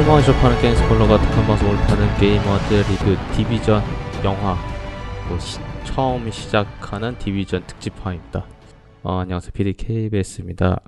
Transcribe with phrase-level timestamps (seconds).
[0.00, 3.82] 게이머가 접하는 게임 스포일러가 독한 방송을 파는 게이머들 리뷰 디비전
[4.24, 4.56] 영화
[5.28, 8.46] 뭐 시, 처음 시작하는 디비전 특집화입니다.
[9.02, 9.50] 어, 안녕하세요.
[9.52, 10.80] PD KBS입니다.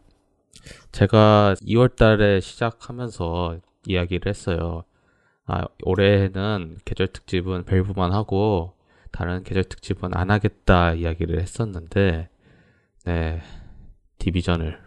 [0.93, 4.85] 제가 2월달에 시작하면서 이야기를 했어요.
[5.45, 8.73] 아, 올해는 계절 특집은 밸브만 하고
[9.11, 12.31] 다른 계절 특집은 안 하겠다 이야기를 했었는데
[13.05, 13.43] 네
[14.17, 14.81] 디비전을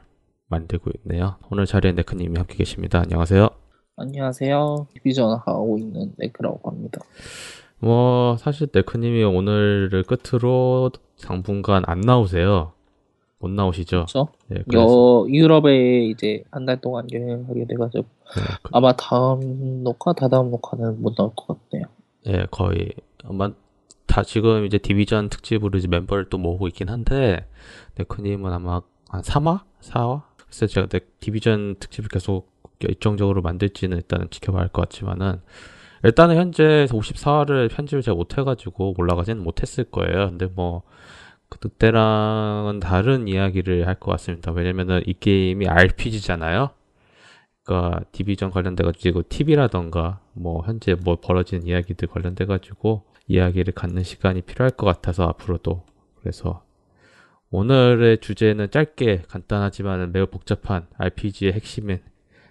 [0.47, 1.37] 만들고 있네요.
[1.51, 3.01] 오늘 자리에 네크님이 함께 계십니다.
[3.01, 3.64] 안녕하세요.
[3.97, 4.87] 안녕하세요.
[4.93, 6.99] 디비전 하고 있는 네크라고 합니다.
[7.79, 10.91] 뭐 사실 네크님이 오늘을 끝으로
[11.21, 12.73] 당분간 안 나오세요.
[13.39, 14.05] 못 나오시죠?
[14.07, 14.27] 그렇죠?
[14.51, 20.13] 예, 그래서 여, 유럽에 이제 한 달 동안 여행하게 돼가지고 네, 그- 아마 다음 녹화,
[20.13, 21.85] 다다음 녹화는 못 나올 것 같네요.
[22.27, 22.91] 예, 거의
[23.23, 23.51] 아마
[24.07, 27.45] 다 지금 이제 디비전 특집으로 이제 멤버를 또 모으고 있긴 한데
[27.97, 29.61] 네크님은 아마 한 3화?
[29.81, 30.23] 4화?
[30.37, 32.49] 그래서 제가 네, 디비전 특집을 계속
[32.89, 35.41] 일정적으로 만들지는 일단은 지켜봐야 할 것 같지만은
[36.03, 40.29] 일단은 현재 54화를 편집을 제가 못해가지고 올라가지는 못했을 거예요.
[40.29, 40.83] 근데 뭐
[41.49, 44.51] 그때랑은 다른 이야기를 할 것 같습니다.
[44.51, 46.69] 왜냐면은 이 게임이 RPG잖아요.
[47.63, 54.85] 그러니까 디비전 관련돼가지고 TV라던가 뭐 현재 뭐 벌어지는 이야기들 관련돼가지고 이야기를 갖는 시간이 필요할 것
[54.85, 55.83] 같아서 앞으로도
[56.19, 56.63] 그래서
[57.49, 62.01] 오늘의 주제는 짧게 간단하지만 매우 복잡한 RPG의 핵심인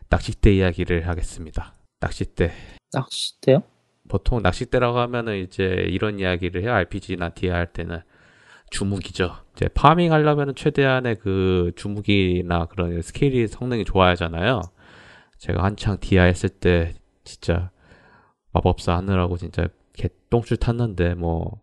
[0.08, 1.74] 낚싯대 이야기를 하겠습니다.
[2.00, 2.52] 낚싯대.
[2.92, 3.62] 낚시대요?
[4.08, 6.72] 보통 낚싯대라고 하면은 이제 이런 이야기를 해요.
[6.72, 8.00] RPG나 디아 할 때는
[8.70, 9.36] 주무기죠.
[9.56, 14.60] 이제 farming 하려면은 최대한의 그 주무기나 그런 스킬이 성능이 좋아야 하잖아요.
[15.38, 16.92] 제가 한창 디아 했을 때
[17.24, 17.70] 진짜
[18.52, 21.60] 마법사 하느라고 진짜 개똥줄 탔는데 뭐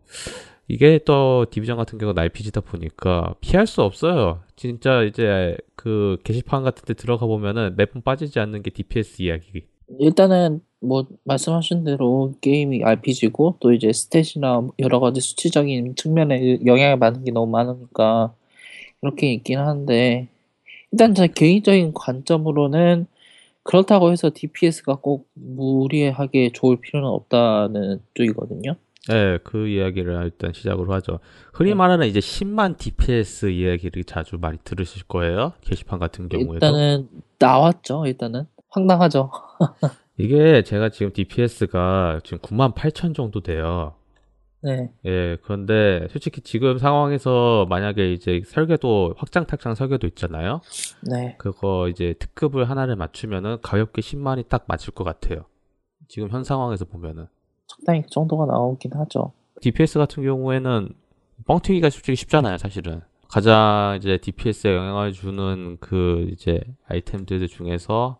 [0.72, 4.40] 이게 또 디비전 같은 경우는 RPG다 보니까 피할 수 없어요.
[4.56, 9.64] 진짜 이제 그 게시판 같은 데 들어가 보면은 매번 빠지지 않는 게 DPS 이야기.
[9.98, 17.24] 일단은 뭐 말씀하신 대로 게임이 RPG고 또 이제 스탯이나 여러 가지 수치적인 측면에 영향을 받는
[17.24, 18.32] 게 너무 많으니까
[19.02, 20.28] 이렇게 있긴 한데
[20.90, 23.08] 일단 제 개인적인 관점으로는
[23.62, 28.76] 그렇다고 해서 DPS가 꼭 무리하게 좋을 필요는 없다는 쪽이거든요.
[29.08, 31.18] 네, 그 이야기를 일단 시작으로 하죠.
[31.52, 31.74] 흔히 네.
[31.74, 35.52] 말하는 이제 10만 DPS 이야기를 자주 많이 들으실 거예요.
[35.60, 36.54] 게시판 같은 경우에도.
[36.54, 37.08] 일단은
[37.38, 38.06] 나왔죠.
[38.06, 39.30] 일단은 황당하죠.
[40.18, 43.94] 이게 제가 지금 DPS가 지금 9만 8천 정도 돼요.
[44.64, 50.60] 네, 예, 그런데 솔직히 지금 상황에서 만약에 이제 설계도, 확장 탁장 설계도 있잖아요.
[51.10, 55.46] 네, 그거 이제 특급을 하나를 맞추면은 가볍게 10만이 딱 맞을 것 같아요.
[56.06, 57.26] 지금 현 상황에서 보면은.
[57.76, 59.32] 적당히 그 정도가 나오긴 하죠.
[59.60, 60.90] DPS 같은 경우에는
[61.46, 63.00] 뻥튀기가 솔직히 쉽잖아요, 사실은.
[63.28, 68.18] 가장 이제 DPS에 영향을 주는 그 이제 아이템들 중에서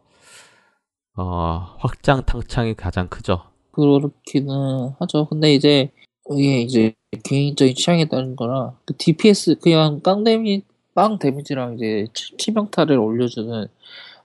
[1.17, 3.43] 어, 확장 탕창이 가장 크죠.
[3.73, 4.55] 그렇기는
[5.01, 5.27] 하죠.
[5.27, 5.91] 근데 이제
[6.31, 10.63] 이게 이제 개인적인 취향에 따른 거라 그 DPS 그냥 깡 데미
[10.95, 13.67] 빵 데미지랑 이제 치- 치명타를 올려주는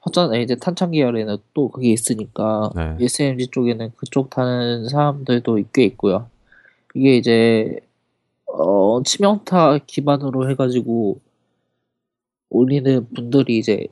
[0.02, 2.98] 확장 이제 탄창 계열에는 또 그게 있으니까 네.
[3.00, 6.30] SMG 쪽에는 그쪽 타는 사람들도 꽤 있고요.
[6.96, 7.80] 이게 이제
[8.46, 11.20] 어 치명타 기반으로 해가지고
[12.50, 13.88] 올리는 분들이 이제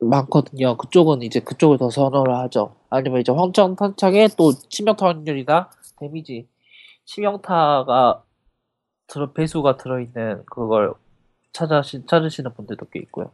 [0.00, 0.76] 많거든요.
[0.76, 2.74] 그쪽은 이제 그쪽을 더 선호를 하죠.
[2.88, 6.48] 아니면 이제 황천 탄창에 또 치명타 확률이나 데미지
[7.04, 8.24] 치명타가
[9.06, 10.94] 들어 배수가 들어있는 그걸
[11.52, 13.30] 찾아시, 찾으시는 분들도 꽤 있고요.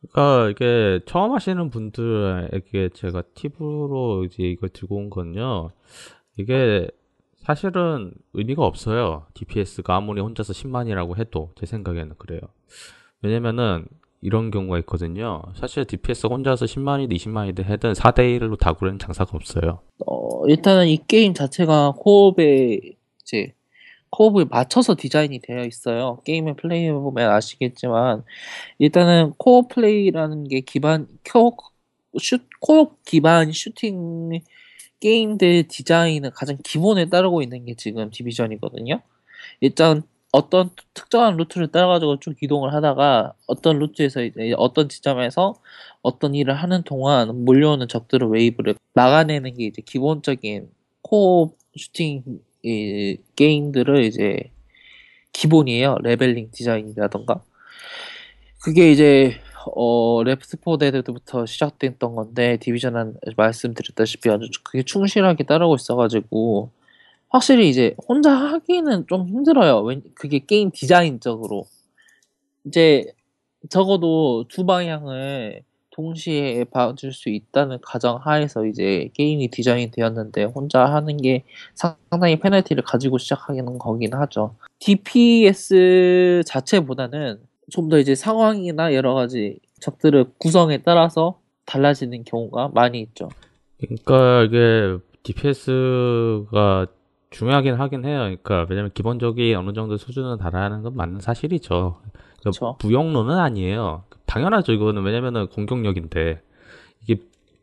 [0.00, 5.70] 그러니까 이게 처음 하시는 분들에게 제가 팁으로 이제 이걸 들고 온 건요.
[6.36, 6.88] 이게
[7.38, 9.26] 사실은 의미가 없어요.
[9.34, 12.40] DPS가 아무리 혼자서 10만이라고 해도 제 생각에는 그래요.
[13.22, 13.86] 왜냐면은
[14.20, 15.42] 이런 경우가 있거든요.
[15.54, 19.80] 사실 DPS가 혼자서 10만이든 20만이든 해든 4대1로 다구려는 장사가 없어요.
[20.06, 22.80] 어, 일단은 이 게임 자체가 co-op에
[23.22, 23.54] 이제
[24.10, 26.20] co-op을 맞춰서 디자인이 되어 있어요.
[26.24, 28.24] 게임을 플레이해 보면 아시겠지만
[28.78, 31.56] 일단은 co-op 플레이라는 게 기반 코,
[32.18, 34.30] 슛 co-op 기반 슈팅
[35.00, 39.00] 게임들 디자인은 가장 기본에 따르고 있는 게 지금 디비전이거든요.
[39.60, 40.02] 일단
[40.32, 45.54] 어떤 특정한 루트를 따라가지고 쭉 이동을 하다가 어떤 루트에서 이제 어떤 지점에서
[46.02, 50.68] 어떤 일을 하는 동안 몰려오는 적들의 wave를 막아내는 게 이제 기본적인
[51.02, 52.22] co-op 슈팅
[52.62, 54.50] 이, 게임들을 이제
[55.32, 55.98] 기본이에요.
[56.02, 57.42] leveling 디자인이라던가.
[58.62, 59.40] 그게 이제
[59.74, 66.70] 어 레프트 포 데드부터 시작됐던 건데 디비전은 말씀드렸다시피 아주 그게 충실하게 따르고 있어가지고
[67.28, 69.82] 확실히 이제 혼자 하기는 좀 힘들어요.
[69.82, 71.66] 왜 그게 게임 디자인적으로
[72.64, 73.04] 이제
[73.68, 75.62] 적어도 두 방향을
[75.98, 81.42] 동시에 봐줄 수 있다는 가정 하에서 이제 게임이 디자인 되었는데 혼자 하는 게
[81.74, 84.54] 상당히 페널티를 가지고 시작하는 거긴 하죠.
[84.78, 87.40] DPS 자체보다는
[87.70, 93.28] 좀 더 이제 상황이나 여러 가지 적들의 구성에 따라서 달라지는 경우가 많이 있죠.
[93.78, 96.86] 그러니까 이게 DPS가
[97.30, 98.20] 중요하긴 하긴 해요.
[98.20, 101.98] 그러니까 왜냐면 기본적인 어느 정도 수준은 달하는 건 맞는 사실이죠.
[102.40, 104.04] 그러니까 무용론은 아니에요.
[104.28, 104.72] 당연하죠.
[104.72, 106.40] 이거는 왜냐면은 공격력인데
[107.02, 107.20] 이게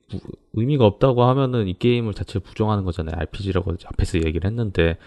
[0.09, 0.19] 부,
[0.53, 3.15] 의미가 없다고 하면은 이 게임을 자체 부정하는 거잖아요.
[3.17, 4.97] RPG라고 앞에서 얘기를 했는데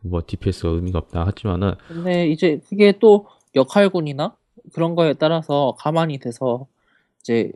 [0.00, 4.36] 뭐 DPS가 의미가 없다 하지만은 근데 이제 그게 또 역할군이나
[4.74, 6.66] 그런 거에 따라서 감안이 돼서
[7.20, 7.52] 이제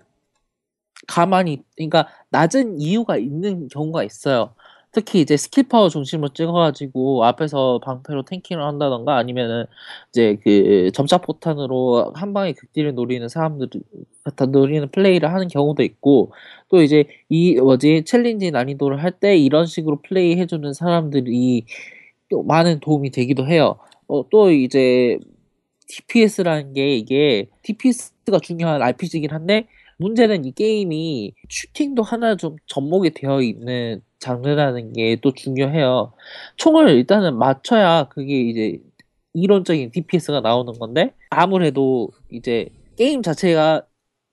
[1.06, 4.54] 감안이 그러니까 낮은 이유가 있는 경우가 있어요.
[4.92, 9.64] 특히 이제 스킬 파워 중심으로 찍어가지고 앞에서 방패로 tanking을 한다던가 아니면은
[10.10, 13.80] 이제 그 점차 포탄으로 한 방에 극딜을 노리는 사람들이
[14.36, 16.32] 다 노리는 플레이를 하는 경우도 있고
[16.68, 21.64] 또 이제 이 뭐지 challenge 난이도를 할 때 이런 식으로 플레이 해주는 사람들이
[22.30, 23.78] 또 많은 도움이 되기도 해요.
[24.08, 25.18] 어, 또 이제
[25.88, 29.68] DPS라는 게 이게 DPS가 중요한 RPG이긴 한데
[29.98, 36.12] 문제는 이 게임이 슈팅도 하나 좀 접목이 되어 있는 장르라는 게 또 중요해요.
[36.56, 38.78] 총을 일단은 맞춰야 그게 이제
[39.34, 43.82] 이론적인 DPS가 나오는 건데 아무래도 이제 게임 자체가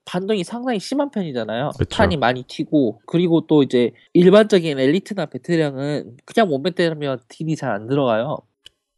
[0.05, 1.71] 반동이 상당히 심한 편이잖아요.
[1.77, 1.95] 그쵸.
[1.97, 7.87] 탄이 많이 튀고 그리고 또 이제 일반적인 엘리트나 베테랑은 그냥 몸에 때리면 딜이 잘 안
[7.87, 8.37] 들어가요.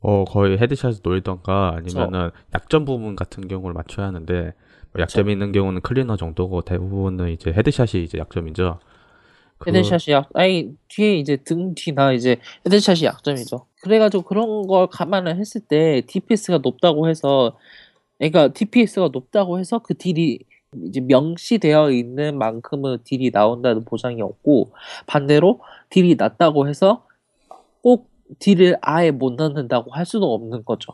[0.03, 2.43] 어 거의 headshot을 노리던가 아니면은 그쵸.
[2.55, 4.53] 약점 부분 같은 경우를 맞춰야 하는데
[4.93, 5.31] 뭐 약점이 그쵸.
[5.31, 8.79] 있는 경우는 클리너 정도고 대부분은 이제 headshot이 이제 약점이죠.
[9.61, 9.69] 그...
[9.69, 13.65] headshot이 약, 아니 뒤에 이제 등 뒤나 이제 headshot이 약점이죠.
[13.81, 17.57] 그래가지고 그런 걸 감안을 했을 때 DPS가 높다고 해서,
[18.17, 20.39] 그러니까 DPS가 높다고 해서 그 딜이
[20.85, 24.71] 이제 명시되어 있는 만큼의 딜이 나온다는 보장이 없고
[25.05, 25.59] 반대로
[25.89, 27.05] 딜이 낮다고 해서
[27.81, 28.09] 꼭
[28.39, 30.93] 딜을 아예 못 넣는다고 할 수도 없는 거죠.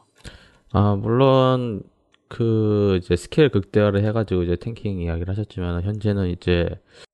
[0.72, 1.84] 아 물론
[2.28, 6.68] 그 이제 스킬 극대화를 해가지고 이제 tanking 이야기를 하셨지만 현재는 이제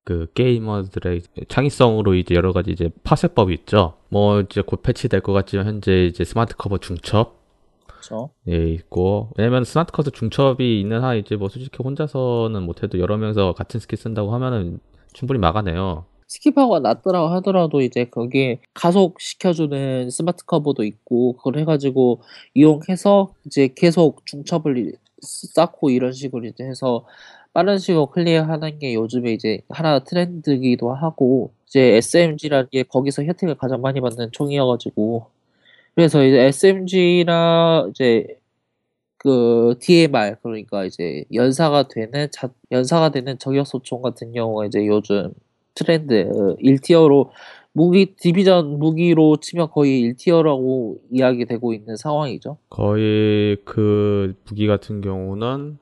[0.03, 3.93] 그 게이머들의 창의성으로 이제 여러 가지 이제 파훼법이 있죠.
[4.09, 7.35] 뭐 이제 곧 패치될 것 같지만 현재 이제 smart cover 중첩
[7.87, 8.31] 그렇죠.
[8.49, 13.53] 예 있고 왜냐면 smart cover 중첩이 있는 한 이제 뭐 솔직히 혼자서는 못해도 여러 명이서
[13.53, 14.79] 같은 스킬 쓴다고 하면은
[15.13, 16.05] 충분히 막아내요.
[16.27, 22.21] 스킬 파워 낮더라고 하더라도 이제 거기에 가속 시켜주는 smart cover도 있고 그걸 해가지고
[22.55, 24.93] 이용해서 이제 계속 중첩을
[25.25, 27.05] 쌓고 이런 식으로 이제 해서
[27.53, 33.81] 빠른 식으로 클리어하는 게 요즘에 이제 하나 트렌드기도 하고 이제 SMG라는 게 거기서 혜택을 가장
[33.81, 35.27] 많이 받는 총이어가지고.
[35.95, 38.27] 그래서 이제 SMG나 이제
[39.17, 45.33] 그 DMR 그러니까 이제 연사가 되는 자, 연사가 되는 저격 소총 같은 경우가 이제 요즘
[45.75, 46.25] 트렌드
[46.61, 47.29] 1티어로
[47.73, 52.57] 무기 디비전 무기로 치면 거의 1티어라고 이야기되고 있는 상황이죠.
[52.69, 55.79] 거의 그 무기 같은 경우는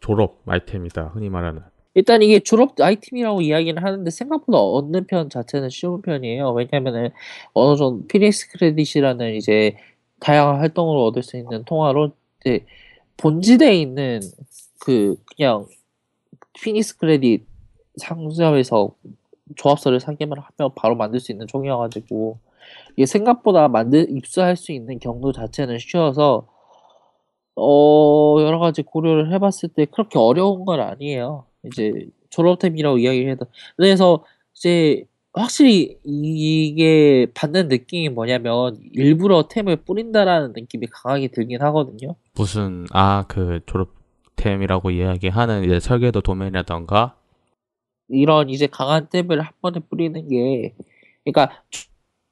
[0.00, 1.12] 졸업 아이템이다.
[1.14, 1.62] 흔히 말하는.
[1.94, 6.52] 일단 이게 졸업 아이템이라고 이야기는 하는데 생각보다 얻는 편 자체는 쉬운 편이에요.
[6.52, 7.10] 왜냐면은
[7.54, 9.76] 어느 정도 피닉스 크레딧이라는 이제
[10.20, 12.66] 다양한 활동을 얻을 수 있는 통화로 이제
[13.16, 14.20] 본지대에 있는
[14.80, 15.66] 그 그냥
[16.60, 17.46] 피닉스 크레딧
[17.96, 18.94] 상점에서
[19.56, 22.38] 조합서를 사기만 하면 바로 만들 수 있는 총이어가지고
[22.96, 26.46] 이게 생각보다 만들 입수할 수 있는 경로 자체는 쉬워서
[27.56, 31.44] 어 여러 가지 고려를 해봤을 때 그렇게 어려운 건 아니에요.
[31.64, 34.24] 이제 졸업템이라고 이야기를 해도 그래서
[34.54, 42.14] 이제 확실히 이게 받는 느낌이 뭐냐면 일부러 템을 뿌린다라는 느낌이 강하게 들긴 하거든요.
[42.36, 47.16] 무슨 아 그 졸업템이라고 이야기하는 이제 설계도 도면이라던가
[48.08, 50.74] 이런 이제 강한 탭을 한 번에 뿌리는 게,
[51.24, 51.62] 그러니까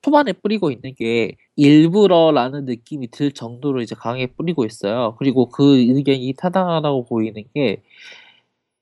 [0.02, 5.16] 초반에 뿌리고 있는 게 일부러라는 느낌이 들 정도로 이제 강하게 뿌리고 있어요.
[5.18, 7.82] 그리고 그 의견이 타당하다고 보이는 게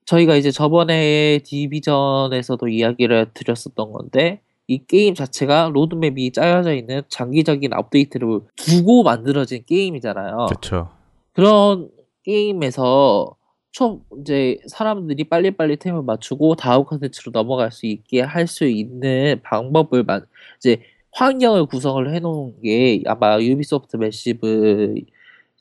[0.05, 8.41] 저희가 이제 저번에 디비전에서도 이야기를 드렸었던 건데 이 게임 자체가 로드맵이 짜여져 있는 장기적인 업데이트를
[8.57, 10.47] 두고 만들어진 게임이잖아요.
[10.49, 10.91] 그렇죠.
[11.33, 11.91] 그런
[12.23, 13.35] 게임에서
[13.75, 20.05] 초 이제 사람들이 빨리빨리 템을 맞추고 다음 컨텐츠로 넘어갈 수 있게 할 수 있는 방법을
[20.05, 20.25] 만
[20.59, 24.95] 이제 환경을 구성을 해놓은 게 아마 유비소프트 매시브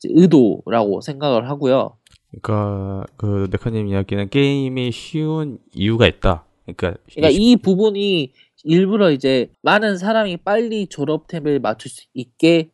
[0.03, 1.97] 의도라고 생각을 하고요.
[2.29, 6.45] 그러니까 그 네카님 이야기는 게임이 쉬운 이유가 있다.
[6.65, 8.31] 그러니까, 그러니까 이 부분이
[8.63, 12.69] 일부러 이제 많은 사람이 빨리 졸업템을 맞출 수 있게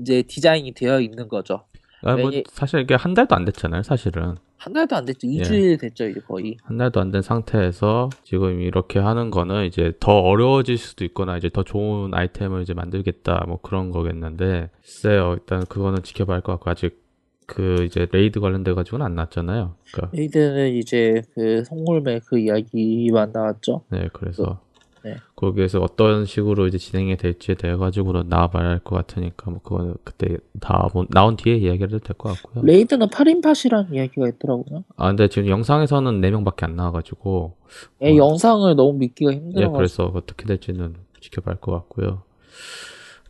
[0.00, 1.62] 이제 디자인이 되어 있는 거죠.
[2.02, 4.34] 아, 뭐 사실 이게 한 달도 안 됐잖아요, 사실은.
[4.64, 5.26] 한 달도 안 됐죠.
[5.28, 5.42] 예.
[5.42, 6.56] 2주일 됐죠, 이제 거의.
[6.62, 11.50] 한 달도 안 된 상태에서 지금 이렇게 하는 거는 이제 더 어려워질 수도 있거나 이제
[11.52, 16.70] 더 좋은 아이템을 이제 만들겠다 뭐 그런 거겠는데 글쎄요 일단 그거는 지켜봐야 할 것 같고
[16.70, 17.02] 아직
[17.46, 19.74] 그 이제 raid 관련돼 가지고는 안 났잖아요.
[19.92, 23.82] 그러니까 raid는 이제 그 송골매 그 이야기만 나왔죠.
[23.90, 24.60] 네 그래서
[25.04, 25.16] 네.
[25.36, 30.36] 거기에서 어떤 식으로 이제 진행이 될지에 대해 가지고는 나와봐야 할 것 같으니까 뭐 그거는 그때
[30.60, 32.64] 다뭐 나온 뒤에 이야기를 해도 될것 같고요.
[32.64, 34.84] raid는 8인팟이라는 이야기가 있더라고요.
[34.96, 37.56] 아 근데 지금 영상에서는 4명밖에 안 나와가지고
[38.02, 38.16] 예, 어.
[38.16, 39.72] 영상을 너무 믿기가 예, 힘들어가지고.
[39.76, 42.22] 그래서 어떻게 될지는 지켜봐야 할 것 같고요.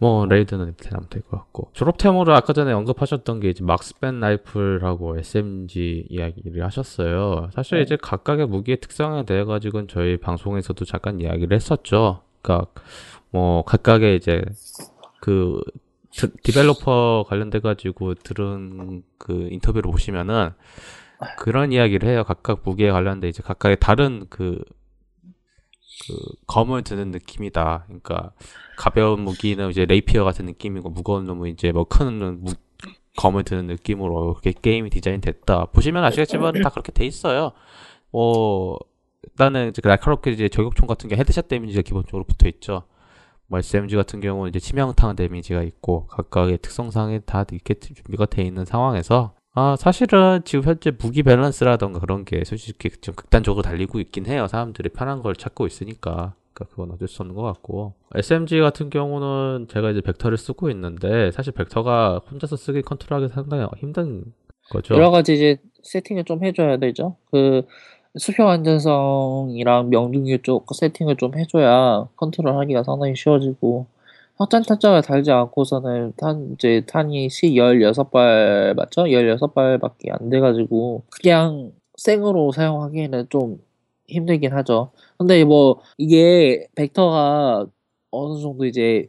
[0.03, 6.07] 뭐 raid는 이렇게 하면 될것 같고 졸업템으로 아까 전에 언급하셨던 게 이제 marksman rifle하고 SMG
[6.09, 7.51] 이야기를 하셨어요.
[7.53, 7.83] 사실 네.
[7.83, 12.23] 이제 각각의 무기의 특성에 대해 가지고는 저희 방송에서도 잠깐 이야기를 했었죠.
[12.43, 12.69] 그러니까
[13.31, 14.43] 뭐 각각의 이제
[15.21, 15.61] 그
[16.11, 20.51] 드- developer 관련돼 가지고 들은 그 인터뷰를 보시면은
[21.39, 22.25] 그런 이야기를 해요.
[22.25, 24.65] 각각 무기에 관련돼 이제 각각의 다른 그,
[26.09, 26.15] 그
[26.49, 27.85] 검을 드는 느낌이다.
[27.87, 28.33] 그러니까
[28.83, 32.45] 가벼운 무기는 이제 레이피어 같은 느낌이고 무거운 놈은 이제 뭐 큰
[33.17, 35.67] 검을 드는 느낌으로 이렇게 게임이 디자인됐다.
[35.67, 37.53] 보시면 아시겠지만 다 그렇게 돼 있어요.
[38.11, 38.79] 뭐
[39.23, 42.83] 일단은 이제 날카롭게 이제 저격총 같은 게 headshot damage가 기본적으로 붙어 있죠.
[43.47, 48.65] 뭐 SMG 같은 경우는 이제 치명타 damage가 있고 각각의 특성상에 다 이렇게 준비가 돼 있는
[48.65, 54.49] 상황에서 아 사실은 지금 현재 무기 밸런스라던가 그런 게 솔직히 좀 극단적으로 달리고 있긴 해요.
[54.49, 56.35] 사람들이 편한 걸 찾고 있으니까.
[56.53, 61.31] 그러니까 그건 어쩔 수 없는 것 같고 SMG 같은 경우는 제가 이제 벡터를 쓰고 있는데
[61.33, 64.25] 사실 벡터가 혼자서 쓰기 컨트롤하기 상당히 힘든
[64.71, 64.95] 거죠.
[64.95, 67.17] 여러 가지 이제 세팅을 좀 해줘야 되죠.
[67.31, 67.63] 그
[68.19, 73.87] 수평 안정성이랑 명중률 쪽 세팅을 좀 해줘야 컨트롤하기가 상당히 쉬워지고
[74.37, 79.05] 확장 탄창을 달지 않고서는 탄 이제 탄이 시 16발 맞죠?
[79.05, 83.59] 16발밖에 안 돼가지고 그냥 생으로 사용하기에는 좀
[84.09, 84.91] 힘들긴 하죠.
[85.23, 87.67] 근데 뭐 이게 벡터가
[88.11, 89.09] 어느 정도 이제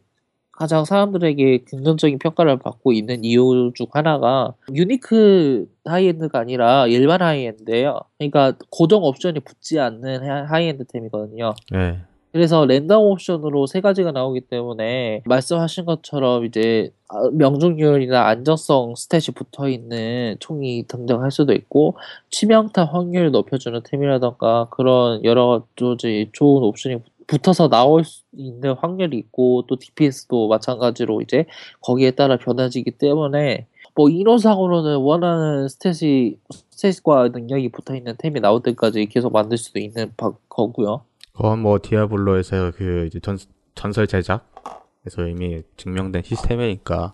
[0.51, 7.99] 가장 사람들에게 긍정적인 평가를 받고 있는 이유 중 하나가 unique high-end가 아니라 일반 high-end예요.
[8.19, 11.55] 그러니까 고정 옵션이 붙지 않는 하- high-end템이거든요.
[11.71, 11.97] 네.
[12.33, 19.69] 그래서 랜덤 옵션으로 세 가지가 나오기 때문에 말씀하신 것처럼 이제 아, 명중률이나 안정성 스탯이 붙어
[19.69, 21.95] 있는 총이 등장할 수도 있고
[22.31, 26.97] 치명타 확률을 높여주는 템이라던가 그런 여러 가지 좋은 옵션이
[27.27, 31.45] 붙어서 나올 수 있는 확률이 있고 또 DPS도 마찬가지로 이제
[31.81, 36.37] 거기에 따라 변화지기 때문에 뭐 이론상으로는 원하는 스탯이
[36.71, 41.03] 스탯과 능력이 붙어 있는 템이 나올 때까지 계속 만들 수도 있는 바- 거고요.
[41.33, 43.37] 그건 뭐 디아블로에서 그 이제 전,
[43.73, 47.13] 전설 제작에서 이미 증명된 시스템이니까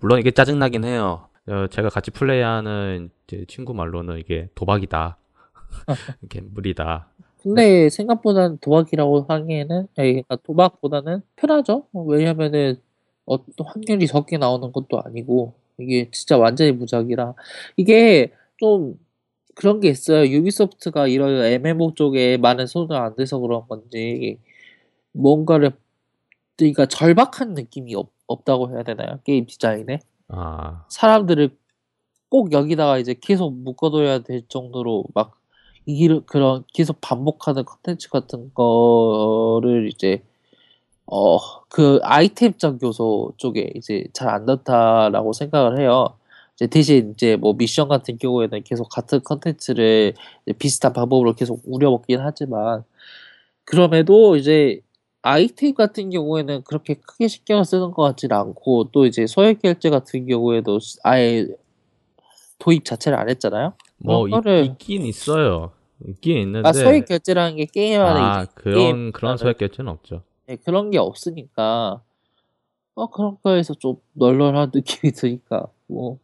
[0.00, 1.28] 물론 이게 짜증나긴 해요.
[1.48, 3.10] 어, 제가 같이 플레이하는
[3.48, 5.16] 친구 말로는 이게 도박이다.
[6.22, 7.08] 이게 무리다.
[7.42, 11.86] 근데 생각보다는 도박이라고 하기에는 아니, 그러니까 도박보다는 편하죠.
[11.92, 12.76] 어, 왜냐면은
[13.24, 17.34] 어떤 확률이 적게 나오는 것도 아니고 이게 진짜 완전히 무작이라
[17.76, 18.98] 이게 좀
[19.54, 20.26] 그런 게 있어요.
[20.26, 24.38] 유비소프트가 이런 MMO 쪽에 많은 손을 안 대서 그런 건지
[25.12, 25.72] 뭔가를
[26.56, 29.20] 그러니까 절박한 느낌이 없, 없다고 해야 되나요?
[29.24, 31.56] 게임 디자인에 아, 사람들을
[32.30, 40.22] 꼭 여기다가 이제 계속 묶어둬야 될 정도로 막이 그런 계속 반복하는 컨텐츠 같은 거를 이제
[41.06, 46.16] 어 그 아이템적 요소 쪽에 이제 잘 안 넣다라고 생각을 해요.
[46.56, 50.14] 이제 대신 이제 뭐 미션 같은 경우에는 계속 같은 컨텐츠를
[50.58, 52.84] 비슷한 방법으로 계속 우려먹긴 하지만
[53.64, 54.80] 그럼에도 이제
[55.22, 60.26] 아이템 같은 경우에는 그렇게 크게 신경을 쓰는 것 같지는 않고 또 이제 소액 결제 같은
[60.26, 61.46] 경우에도 아예
[62.58, 63.72] 도입 자체를 안 했잖아요.
[63.98, 65.72] 뭐 거를- 있, 있긴 있어요.
[66.06, 70.22] 있긴 있는데 아 소액 결제라는 게 게임 안에 아, 그런 게임 그런 소액 결제는 없죠.
[70.46, 72.02] 네, 그런 게 없으니까
[72.94, 76.18] 어 그런 거에서 좀 널널한 느낌이 드니까 뭐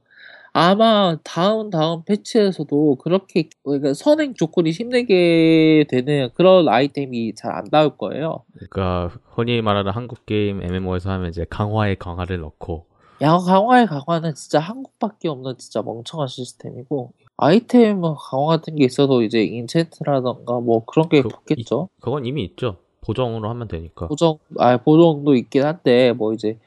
[0.53, 7.97] 아마 다음 다음 패치에서도 그렇게 그러니까 선행 조건이 힘들게 되는 그런 아이템이 잘 안 나올
[7.97, 8.45] 거예요.
[8.55, 12.87] 그러니까 흔히 말하는 한국 게임 MMO에서 하면 이제 강화에 강화를 넣고
[13.23, 19.45] 야 강화의 강화는 진짜 한국밖에 없는 진짜 멍청한 시스템이고 아이템 강화 같은 게 있어도 이제
[19.47, 21.89] 인챈트라던가 뭐 그런 게 그- 붙겠죠.
[22.01, 22.77] 그건 이미 있죠.
[23.03, 24.07] 보정으로 하면 되니까.
[24.09, 26.59] 보정, 아, 보정도 있긴 한데, 뭐 이제,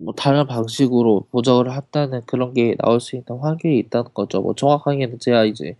[0.00, 4.40] 뭐 다른 방식으로 보정을 한다는 그런 게 나올 수 있는 확률이 있다는 거죠.
[4.40, 5.76] 뭐 정확하게는 제가 이제,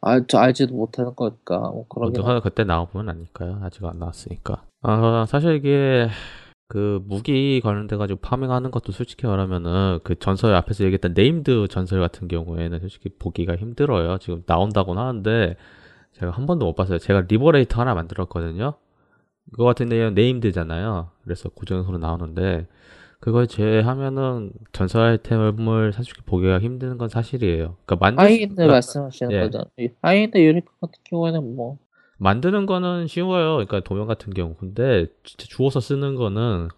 [0.00, 3.60] 알, 저 알지도 못하는 거니까, 뭐 그러긴 어떻게 그때 나와보면 아니까요.
[3.62, 4.62] 아직 안 나왔으니까.
[4.82, 6.08] 아, 사실 이게
[6.68, 12.28] 그 무기 관련돼 가지고 farming하는 것도 솔직히 말하면은 그 전설 앞에서 얘기했던 named 전설 같은
[12.28, 14.18] 경우에는 솔직히 보기가 힘들어요.
[14.18, 15.56] 지금 나온다고는 하는데
[16.12, 16.98] 제가 한 번도 못 봤어요.
[16.98, 18.74] 제가 Liberator 하나 만들었거든요.
[19.50, 21.08] 그거 같은 데는 named잖아요.
[21.24, 22.66] 그래서 고정으로 나오는데
[23.20, 27.76] 그걸 제외하면은 전설 아이템을 솔직히 보기가 힘든 건 사실이에요.
[27.84, 29.40] 그러니까 만들 수- 하이엔드 그러니까 말씀하시는 예.
[29.40, 29.64] 거죠.
[30.02, 31.78] 하이엔드 유니콘 같은 경우에는 뭐
[32.18, 33.54] 만드는 거는 쉬워요.
[33.54, 34.54] 그러니까 도면 같은 경우.
[34.58, 36.68] 근데 진짜 주워서 쓰는 거는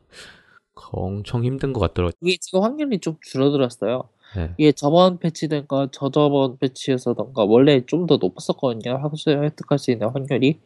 [0.93, 2.13] 엄청 힘든 것 같더라고요.
[2.23, 4.05] 이게 지금 확률이 좀 줄어들었어요.
[4.37, 4.55] 네.
[4.59, 8.97] 이게 저번 패치든가 저저번 패치에서든가 원래 좀 더 높았었거든요.
[8.97, 10.61] 학습 획득할 수 있는 확률이.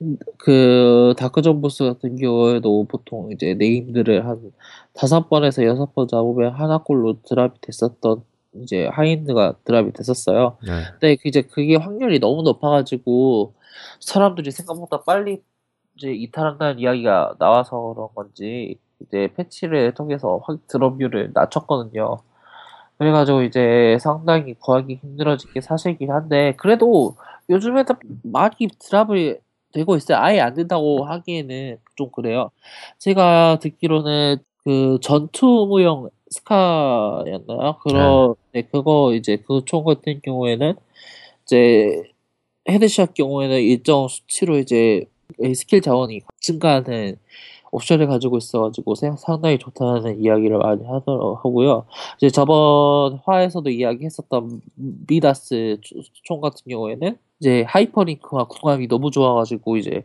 [0.00, 4.52] 음, 그 Dark Zone 보스 같은 경우에도 보통 이제 named를 한
[4.94, 8.22] 다섯 번에서 여섯 번 잡으면 하나꼴로 drop이 됐었던
[8.62, 10.56] 이제 high-end가 drop이 됐었어요.
[10.64, 10.84] 네.
[10.92, 13.54] 근데 그 이제 그게 확률이 너무 높아가지고
[14.00, 15.42] 사람들이 생각보다 빨리
[15.96, 22.18] 이제 이탈한다는 이야기가 나와서 그런 건지 이제 패치를 통해서 확 drop률을 낮췄거든요.
[22.98, 27.16] 그래가지고 이제 상당히 구하기 힘들어진 게 사실이긴 한데 그래도
[27.48, 27.84] 요즘에는
[28.24, 29.40] 많이 drop을
[29.72, 30.18] 되고 있어요.
[30.18, 32.50] 아예 안 된다고 하기에는 좀 그래요.
[32.98, 37.78] 제가 듣기로는 그 전투무용 SCAR였나요?
[37.82, 40.74] 그런 네, 그거 이제 그 총 같은 경우에는
[41.44, 42.02] 이제
[42.68, 45.04] headshot 경우에는 일정 수치로 이제
[45.54, 47.16] 스킬 자원이 증가하는
[47.72, 51.84] 옵션을 가지고 있어가지고 생- 상당히 좋다는 이야기를 많이 하더라고요.
[52.16, 54.60] 이제 저번 화에서도 이야기했었던
[55.06, 55.78] 미다스
[56.24, 60.04] 총 같은 경우에는 이제 하이퍼링크와 궁합이 너무 좋아가지고 이제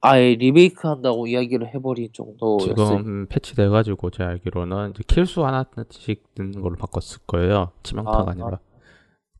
[0.00, 2.74] 아예 리메이크 한다고 이야기를 해버린 정도였어요.
[2.98, 7.70] 지금 패치돼가지고 제가 알기로는 이제 킬수 하나씩 넣는 걸로 바꿨을 거예요.
[7.82, 8.58] 치명타가 아, 아, 니라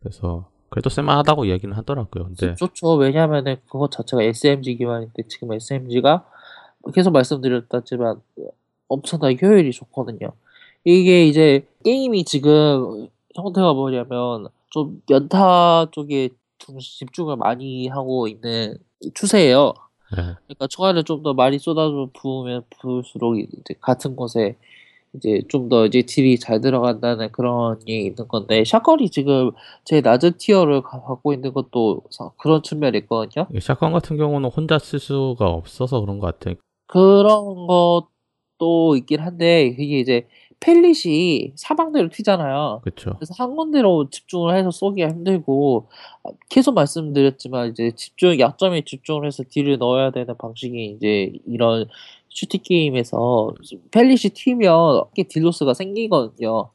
[0.00, 2.24] 그래서 그래도 쓸만하다고 이야기는 하더라고요.
[2.24, 2.94] 근데 좋죠.
[2.96, 6.26] 왜냐면은 그것 자체가 SMG 기반인데 지금 SMG가
[6.94, 8.20] 계속 말씀드렸다지만
[8.88, 10.32] 엄청나게 효율이 좋거든요.
[10.84, 18.76] 이게 이제 게임이 지금 형태가 뭐냐면 좀 연타 쪽에 좀 집중을 많이 하고 있는
[19.14, 19.72] 추세예요.
[20.16, 20.22] 네.
[20.46, 24.56] 그러니까 총알을 좀더 많이 쏟아서 부으면 부을수록 이제 같은 곳에
[25.14, 29.50] 이제 좀 더 이제 딜이 잘 들어간다는 그런 게 있는 건데 샷건이 지금
[29.84, 33.46] 제일 낮은 티어를 가- 갖고 있는 것도 사- 그런 측면이 있거든요.
[33.54, 36.54] 이 샷건 같은 경우는 혼자 쓸 수가 없어서 그런 것 같아요.
[36.86, 40.26] 그런 것도 있긴 한데 그게 이제
[40.60, 42.80] pellet이 사방대로 튀잖아요.
[42.82, 43.14] 그렇죠.
[43.16, 45.88] 그래서 한 군데로 집중을 해서 쏘기가 힘들고
[46.24, 51.86] 아, 계속 말씀드렸지만 이제 집중 약점에 집중을 해서 deal을 넣어야 되는 방식이 이제 이런
[52.28, 53.54] 슈팅 게임에서
[53.90, 56.70] pellet이 튀면 deal loss가 생기거든요.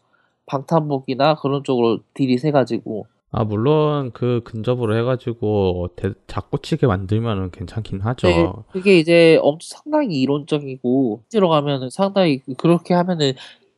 [0.46, 7.52] 방탄복이나 그런 쪽으로 deal이 새 가지고 아 물론 그 근접으로 해가지고 대, 작고 치게 만들면은
[7.52, 8.28] 괜찮긴 하죠.
[8.28, 13.34] 네, 그게 이제 엄청 상당히 이론적이고 실제로 가면은 상당히 그렇게 하면은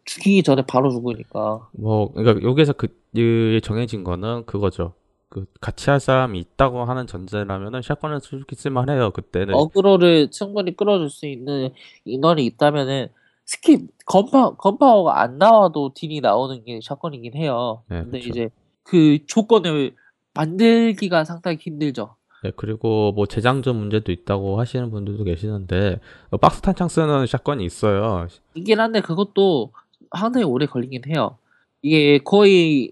[0.05, 4.93] 죽이기 전에 바로 죽으니까 뭐 그러니까 여기서 그 이- 정해진 거는 그거죠.
[5.29, 9.11] 그 같이 할 사람이 있다고 하는 전제라면은 shotgun은 솔직히 쓸만해요.
[9.11, 11.69] 그때는 aggro를 충분히 끌어줄 수 있는
[12.05, 13.09] 인원이 있다면은
[13.45, 17.83] 스킵 건파 건파워가 안 나와도 deal이 나오는 게 shotgun이긴 해요.
[17.87, 18.29] 네, 근데 그쵸.
[18.29, 18.49] 이제
[18.83, 19.95] 그 조건을
[20.33, 22.15] 만들기가 상당히 힘들죠.
[22.43, 25.99] 네, 그리고 뭐 재장전 문제도 있다고 하시는 분들도 계시는데
[26.31, 28.27] 어, 박스 탄창 쓰는 샷건이 있어요.
[28.55, 29.71] 이긴 한데 그것도
[30.17, 31.37] 상당히 오래 걸리긴 해요.
[31.81, 32.91] 이게 거의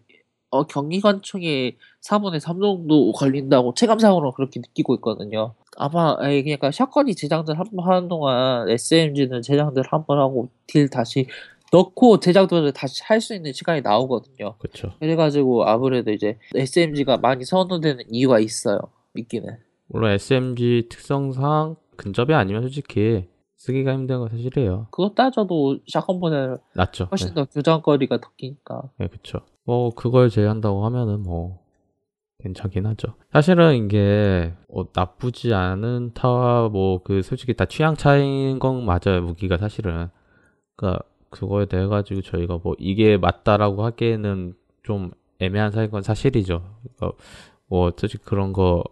[0.52, 5.54] 어, 경기관총의 4분의 3 정도 걸린다고 체감상으로 그렇게 느끼고 있거든요.
[5.78, 10.90] 아마 에이, 그러니까 샷건이 재장전 한 번 하는 동안 SMG는 재장전 한 번 하고 딜
[10.90, 11.28] 다시
[11.72, 14.56] 넣고 재장전을 다시 할 수 있는 시간이 나오거든요.
[14.58, 14.94] 그렇죠.
[15.00, 18.80] 그래가지고 아무래도 이제 SMG가 많이 선호되는 이유가 있어요.
[19.14, 19.58] 믿기는.
[19.88, 24.88] 물론 SMG 특성상 근접이 아니면 솔직히 쓰기가 힘든 건 사실이에요.
[24.92, 27.08] 그거 따져도 샷건보다 낫죠.
[27.12, 28.82] 훨씬 네, 더 교장거리가 더 기니까.
[28.98, 29.42] 네, 그렇죠.
[29.66, 31.60] 뭐 그걸 제외한다고 하면은 뭐
[32.40, 33.14] 괜찮긴 하죠.
[33.32, 39.22] 사실은 이게 어, 나쁘지 않은 타와 뭐 그 솔직히 다 취향 차이인 건 맞아요.
[39.22, 40.08] 무기가 사실은.
[40.76, 46.64] 그러니까 그거에 대해 가지고 저희가 뭐 이게 맞다라고 하기에는 좀 애매한 사이인 건 사실이죠.
[46.98, 47.18] 그러니까
[47.68, 48.84] 뭐 솔직히 그런 거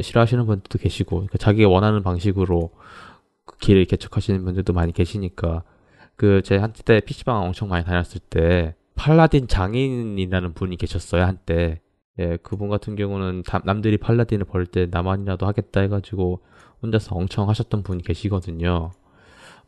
[0.00, 2.70] 싫어하시는 분들도 계시고 그러니까 자기가 원하는 방식으로
[3.44, 5.62] 그 길을 개척하시는 분들도 많이 계시니까.
[6.16, 11.80] 그 제 한때 PC방 엄청 많이 다녔을 때 팔라딘 장인이라는 분이 계셨어요 한때.
[12.18, 16.40] 예 그분 같은 경우는 다- 남들이 팔라딘을 벌 때 나만이라도 하겠다 해가지고
[16.82, 18.90] 혼자서 엄청 하셨던 분이 계시거든요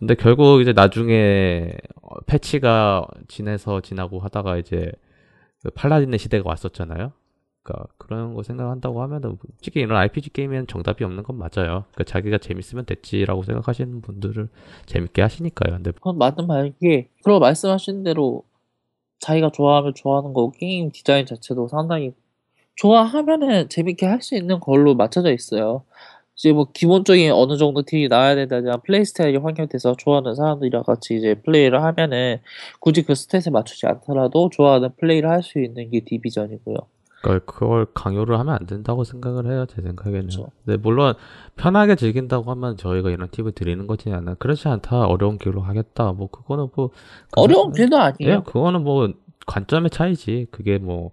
[0.02, 1.70] 근데 결국 이제 나중에
[2.02, 4.90] 어, 패치가 지내서 지나고 하다가 이제
[5.62, 7.12] 그 paladin의 시대가 왔었잖아요
[7.62, 11.84] 그러니까 그런 거 생각한다고 하면은 솔직히 이런 RPG 게임에는 정답이 없는 건 맞아요.
[11.92, 14.48] 그러니까 자기가 재밌으면 됐지라고 생각하시는 분들을
[14.86, 15.76] 재밌게 하시니까요.
[15.76, 18.42] 근데 그건 맞는 말이게 그럼 말씀하신 대로
[19.20, 22.12] 자기가 좋아하면 좋아하는 거고 게임 디자인 자체도 상당히
[22.76, 25.84] 좋아하면은 재밌게 할 수 있는 걸로 맞춰져 있어요.
[26.42, 31.34] 이제 뭐 기본적인 어느 정도 deal이 나와야 된다면 플레이 스타일이 환경돼서 좋아하는 사람들이랑 같이 이제
[31.36, 32.38] 플레이를 하면은
[32.80, 36.76] 굳이 그 stat에 맞추지 않더라도 좋아하는 플레이를 할 수 있는 게 디비전이고요.
[37.22, 39.66] 그러니까 그걸 강요를 하면 안 된다고 생각을 해요.
[39.72, 40.22] 제 생각에는.
[40.22, 40.48] 그렇죠.
[40.64, 41.14] 근데 물론
[41.54, 44.34] 편하게 즐긴다고 하면 저희가 이런 팁을 드리는 거지 않나.
[44.34, 45.04] 그렇지 않다.
[45.06, 46.10] 어려운 길로 하겠다.
[46.10, 46.90] 뭐 그거는 뭐
[47.36, 48.42] 어려운 그거는- 빌도 예, 아니에요.
[48.42, 49.12] 그거는 뭐
[49.46, 50.48] 관점의 차이지.
[50.50, 51.12] 그게 뭐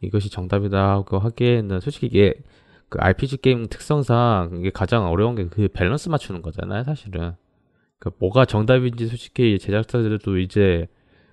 [0.00, 2.34] 이것이 정답이다고 하기에는 솔직히 이게
[2.88, 7.32] 그 RPG 게임 특성상 이게 가장 어려운 게 그 밸런스 맞추는 거잖아요, 사실은.
[7.98, 10.86] 그 뭐가 정답인지 솔직히 제작자들도 이제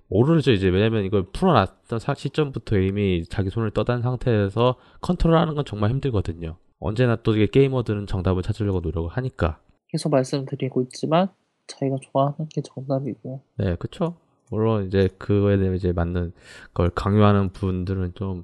[0.07, 0.69] 모르죠, 이제.
[0.69, 6.57] 왜냐면 이걸 풀어놨던 사- 시점부터 이미 자기 손을 떠단 상태에서 컨트롤하는 건 정말 힘들거든요.
[6.79, 9.59] 언제나 또 이게 게이머들은 정답을 찾으려고 노력을 하니까.
[9.89, 11.27] 계속 말씀드리고 있지만
[11.67, 14.15] 자기가 좋아하는 게 정답이고 네, 그쵸.
[14.49, 16.33] 물론 이제 그거에 대해 이제 맞는
[16.73, 18.43] 걸 강요하는 분들은 좀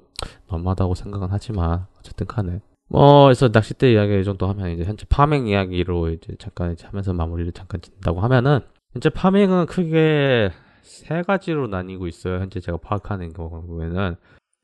[0.50, 5.48] 너무하다고 생각은 하지만 어쨌든 간에 뭐 그래서 낚싯대 이야기 이 정도 하면 이제 현재 파밍
[5.48, 8.60] 이야기로 이제 잠깐 이제 하면서 마무리를 잠깐 짓는다고 하면은
[8.94, 10.52] 현재 farming은 크게
[10.84, 12.40] 세 가지로 나뉘고 있어요.
[12.40, 14.16] 현재 제가 파악하는 경우에는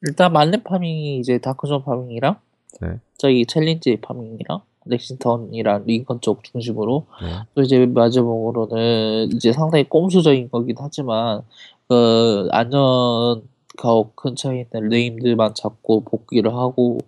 [0.04, 2.38] 일단 만렙 farming이 이제 Dark Zone farming이랑
[2.82, 3.00] 네.
[3.18, 7.40] 저기 challenge farming이랑 렉싱턴이랑 링컨 쪽 중심으로 네.
[7.56, 11.42] 또 이제 마지막으로는 이제 상당히 꼼수적인 거긴 하지만
[11.88, 13.44] 그 안전
[13.78, 17.00] 가옥 근처에 있는 named만 잡고 복귀를 하고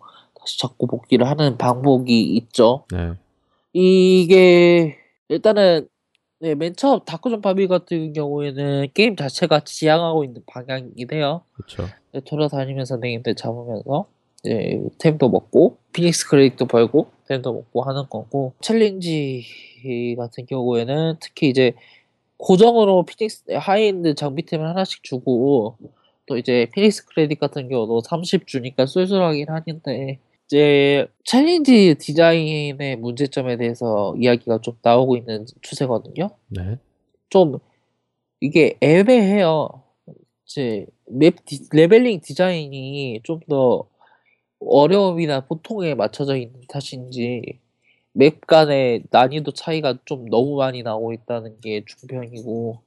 [0.45, 2.85] 다시 잡고 복귀를 하는 방법이 있죠.
[2.91, 3.13] 네.
[3.73, 4.95] 이게
[5.27, 5.87] 일단은
[6.39, 11.41] 네, 맨 처음 Dark Zone farming 같은 경우에는 게임 자체가 지향하고 있는 방향이긴 해요.
[11.53, 11.87] 그렇죠.
[12.11, 14.05] 네, 돌아다니면서 named들 잡으면서
[14.43, 19.43] 이제 템도 먹고 Phoenix Credit도 벌고 템도 먹고 하는 거고 challenge
[20.17, 21.73] 같은 경우에는 특히 이제
[22.37, 25.77] 고정으로 Phoenix high-end 장비템을 하나씩 주고
[26.27, 34.15] 또 이제 Phoenix Credit 같은 경우도 30 주니까 쏠쏠하긴 하는데 이제 challenge 디자인의 문제점에 대해서
[34.19, 36.29] 이야기가 좀 나오고 있는 추세거든요.
[36.49, 36.77] 네.
[37.29, 37.57] 좀
[38.41, 39.69] 이게 애매해요.
[40.45, 43.87] 이제 map 디- leveling 디자인이 좀 더
[44.59, 47.59] 어려움이나 보통에 맞춰져 있는 탓인지
[48.13, 52.79] map 간의 난이도 차이가 좀 너무 많이 나오고 있다는 게 중평이고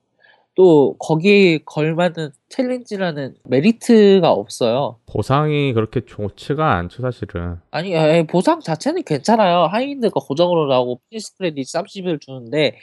[0.59, 4.99] 또 거기에 걸맞는 challenge라는 메리트가 없어요.
[5.07, 7.59] 보상이 그렇게 좋지가 않죠, 사실은.
[7.71, 9.67] 아니, 아니, 보상 자체는 괜찮아요.
[9.67, 12.77] high-end가 고정으로 나오고 Phoenix Credit 30을 주는데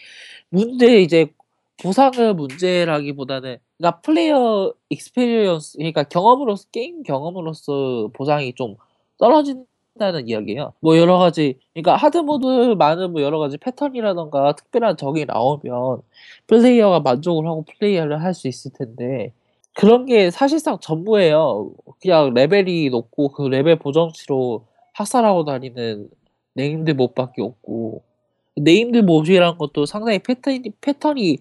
[0.47, 1.27] 문제 이제
[1.83, 8.77] 보상의 문제라기보다는 그러니까 player experience 그러니까 경험으로서 게임 경험으로서 보상이 좀
[9.17, 9.43] 떨어
[9.95, 10.73] 진다는 이야기예요.
[10.81, 16.01] 뭐 여러 가지 그러니까 hard mode면은 뭐 여러 가지 패턴이라던가 특별한 적이 나오면
[16.47, 19.31] 플레이어가 만족을 하고 플레이를 할 수 있을 텐데
[19.73, 21.71] 그런 게 사실상 전부예요.
[22.01, 26.09] 그냥 레벨이 높고 그 레벨 보정치로 학살하고 다니는
[26.55, 28.03] named mob밖에 없고
[28.57, 31.39] named mob이라는 것도 상당히 패턴이 패턴이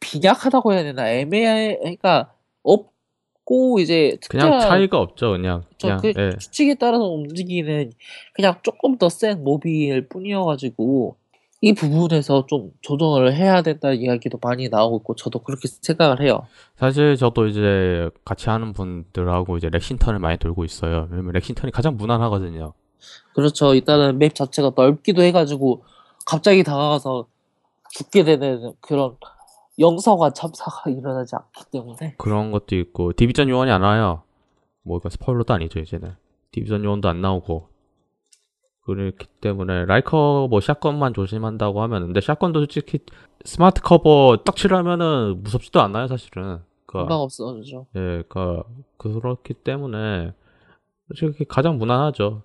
[0.00, 2.92] 빈약하다고 해야 되나 애매해 그러니까 없
[3.48, 5.64] 고 이제 그냥 특정 차이가 없죠, 그냥.
[5.78, 6.30] 저 그냥, 그 예.
[6.38, 7.92] 규칙에 따라서 움직이는
[8.34, 11.16] 그냥 조금 더 센 mob일 뿐이어가지고
[11.62, 16.46] 이 부분에서 좀 조정을 해야 된다는 이야기도 많이 나오고 있고 저도 그렇게 생각을 해요.
[16.76, 21.08] 사실 저도 이제 같이 하는 분들하고 이제 렉싱턴을 많이 돌고 있어요.
[21.10, 22.74] 왜냐면 렉싱턴이 가장 무난하거든요.
[23.34, 23.74] 그렇죠.
[23.74, 25.84] 일단은 맵 자체가 넓기도 해가지고
[26.26, 27.26] 갑자기 다가가서
[27.92, 29.16] 죽게 되는 그런
[29.78, 34.22] 영서가 참사가 일어나지 않기 때문에 그런 것도 있고 디비전 요원이 안 와요.
[34.82, 36.14] 뭐 이거 스포일러도 아니죠 이제는.
[36.52, 37.68] 디비전 요원도 안 나오고
[38.84, 43.00] 그렇기 때문에 라이커 뭐 shotgun만 조심한다고 하면 근데 shotgun도 솔직히
[43.44, 46.60] smart cover 딱 칠하면은 무섭지도 않아요 사실은.
[46.86, 47.86] 그러니까 금방 없어지죠.
[47.96, 48.62] 예, 그러니까
[48.96, 50.32] 그렇기 때문에
[51.14, 52.42] 솔직히 가장 무난하죠.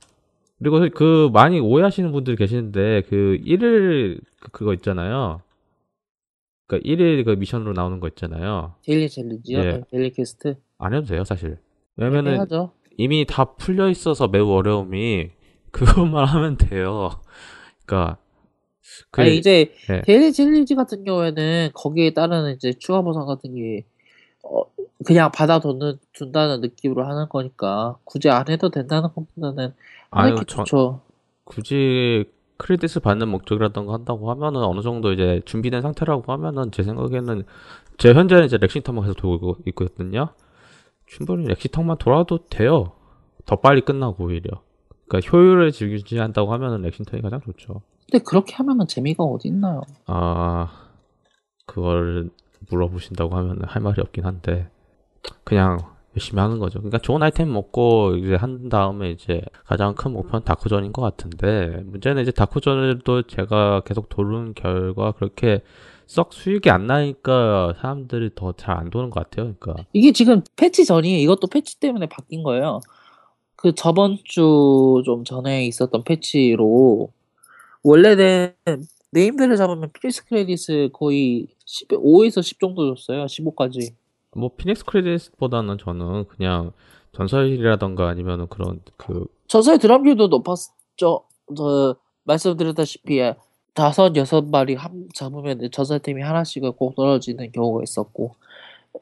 [0.59, 5.41] 그리고 그 많이 오해하시는 분들이 계시는데 그 1일 그- 그거 있잖아요.
[6.79, 8.75] 그러니까 1일 그 미션으로 나오는 거 있잖아요.
[8.85, 9.59] daily challenge요?
[9.59, 9.63] 예.
[9.63, 11.57] 네, daily quest 안 해도 돼요, 사실.
[11.95, 12.71] 왜냐면은 애매하죠.
[12.97, 15.29] 이미 다 풀려 있어서 매우 어려움이
[15.71, 17.21] 그것만 하면 돼요.
[17.85, 18.17] 그러니까
[19.11, 20.01] 그 아니 이제 예.
[20.01, 23.85] daily challenge 같은 경우에는 거기에 따르는 이제 추가 보상 같은 게
[24.43, 24.63] 어,
[25.05, 29.73] 그냥 받아두는 둔다는 느낌으로 하는 거니까 굳이 안 해도 된다는 것보다는
[30.11, 31.01] 아유, 전- 좋죠.
[31.45, 32.25] 굳이
[32.57, 37.43] 크레딧을 받는 목적이라던가 한다고 하면은 어느 정도 이제 준비된 상태라고 하면은 제 생각에는
[37.97, 40.29] 제 현재는 이제 렉싱턴만 계속 돌고 있거든요.
[41.05, 42.93] 충분히 렉싱턴만 돌아도 돼요.
[43.45, 44.61] 더 빨리 끝나고 오히려.
[45.07, 47.81] 그러니까 효율을 즐기한다고 하면은 렉싱턴이 가장 좋죠.
[48.09, 49.81] 근데 그렇게 하면은 재미가 어디 있나요?
[50.05, 50.69] 아
[51.65, 52.29] 그걸
[52.69, 54.69] 물어보신다고 하면 할 말이 없긴 한데
[55.43, 55.79] 그냥
[56.15, 56.79] 열심히 하는 거죠.
[56.79, 62.21] 그러니까 좋은 아이템 먹고 이제 한 다음에 이제 가장 큰 목표는 다크존인 것 같은데 문제는
[62.21, 65.61] 이제 다크존도 제가 계속 도는 결과 그렇게
[66.05, 69.55] 썩 수익이 안 나니까 사람들이 더 잘 안 도는 것 같아요.
[69.59, 71.19] 그러니까 이게 지금 패치 전이에요.
[71.21, 72.79] 이것도 패치 때문에 바뀐 거예요.
[73.55, 77.09] 그 저번 주 좀 전에 있었던 패치로
[77.83, 78.53] 원래는
[79.11, 83.25] 네임들을 잡으면 피닉스 크레딧을 거의 10, 5에서 10 정도 줬어요.
[83.25, 83.93] 15까지.
[84.35, 86.71] 뭐 피닉스 크레딧보다는 저는 그냥
[87.13, 91.25] 전설이라던가 아니면은 그런 그 전설 드럼률도 높았죠.
[91.55, 93.21] 저 말씀드렸다시피
[93.73, 98.35] 다섯 여섯 마리 한 잡으면 전설템이 하나씩은 꼭 떨어지는 경우가 있었고.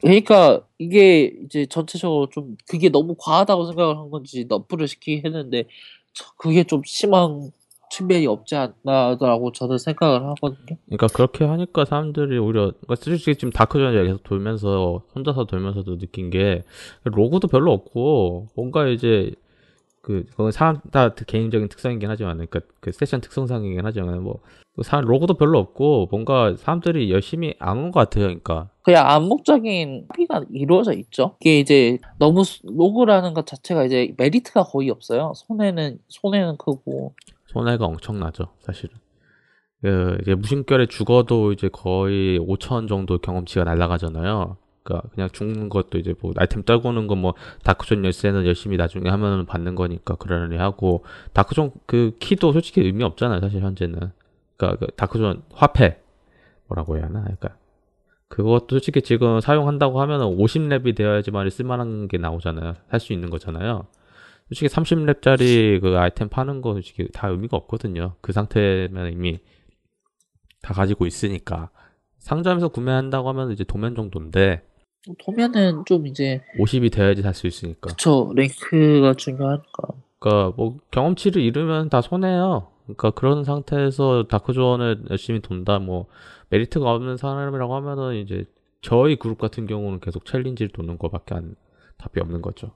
[0.01, 5.65] 그러니까 이게 이제 전체적으로 좀 그게 너무 과하다고 생각을 한 건지 너프를 시키긴 했는데
[6.13, 7.51] 저- 그게 좀 심한
[7.91, 10.77] 측면이 없지 않나라고 저는 생각을 하거든요.
[10.85, 16.29] 그러니까 그렇게 하니까 사람들이 오히려 그러니까 솔직히 지금 dark zone이 계속 돌면서 혼자서 돌면서도 느낀
[16.29, 16.63] 게
[17.03, 19.31] rogue도 별로 없고 뭔가 이제
[20.01, 24.39] 그 그건 사람 다 개인적인 특성이긴 하지만 그러니까 그 세션 특성상이긴 하지만 뭐
[24.83, 28.25] 사람 rogue도 별로 없고 뭔가 사람들이 열심히 안 온 것 같아요.
[28.25, 31.35] 그러니까 그냥 암묵적인 합의가 이루어져 있죠.
[31.41, 35.33] 이게 이제 너무 수- rogue라는 것 자체가 이제 메리트가 거의 없어요.
[35.35, 37.13] 손해는 손해는 크고
[37.51, 38.95] 손해가 엄청나죠, 사실은.
[39.81, 44.57] 그 이제 무심결에 죽어도 이제 거의 5천 정도 경험치가 날아가잖아요.
[44.83, 47.33] 그러니까 그냥 죽는 것도 이제 뭐 아이템 떨구는 거 뭐
[47.63, 53.39] 다크존 열쇠는 열심히 나중에 하면은 받는 거니까 그러려니 하고 다크존 그 키도 솔직히 의미 없잖아요,
[53.41, 54.11] 사실 현재는.
[54.57, 55.99] 그러니까 그 다크존 화폐
[56.67, 57.21] 뭐라고 해야 하나?
[57.21, 57.57] 그러니까
[58.27, 62.75] 그것도 솔직히 지금 사용한다고 하면은 50렙이 되어야지만 쓸만한 게 나오잖아요.
[62.89, 63.87] 살 수 있는 거잖아요.
[64.51, 68.15] 솔직히 30렙짜리 그 아이템 파는 거 솔직히 다 의미가 없거든요.
[68.19, 69.39] 그 상태면 이미
[70.61, 71.69] 다 가지고 있으니까.
[72.19, 74.61] 상점에서 구매한다고 하면 이제 도면 정도인데
[75.23, 77.91] 도면은 좀 이제 50이 돼야지 살 수 있으니까.
[77.91, 79.87] 그쵸 랭크가 중요하니까.
[80.19, 82.67] 그러니까 뭐 경험치를 잃으면 다 손해요.
[82.83, 86.07] 그러니까 그런 상태에서 다크존을 열심히 돈다 뭐
[86.49, 88.43] 메리트가 없는 사람이라고 하면은 이제
[88.81, 91.55] 저희 그룹 같은 경우는 계속 챌린지를 도는 거밖에 안
[91.97, 92.71] 답이 없는 거죠.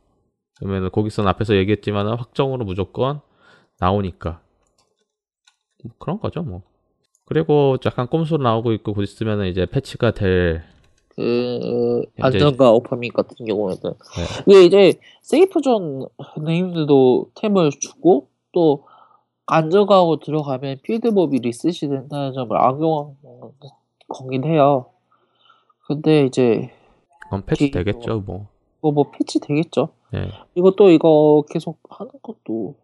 [0.58, 3.20] 그러면은 거기서 앞에서 얘기했지만 확정으로 무조건
[3.80, 4.40] 나오니까
[5.84, 6.62] 뭐 그런 거죠 뭐.
[7.26, 13.78] 그리고 약간 꼼수로 나오고 있고 곧 있으면은 이제 패치가 될그 현재- 안전과 오퍼밋 같은 경우에는
[13.82, 14.24] 네.
[14.48, 16.08] 이게 이제 세이프존
[16.46, 18.86] 네임들도 템을 주고 또
[19.48, 23.16] 안전가하고 들어가면 필드몹이 리셋이 된다는 점을 악용한
[24.08, 24.88] 거긴 해요.
[25.88, 26.72] 근데 이제
[27.24, 28.48] 그건 패치 되겠죠 뭐.
[28.80, 29.90] 이거 뭐 패치 되겠죠.
[30.16, 30.32] 예.
[30.56, 32.76] 이것도 이거 계속 하는 것도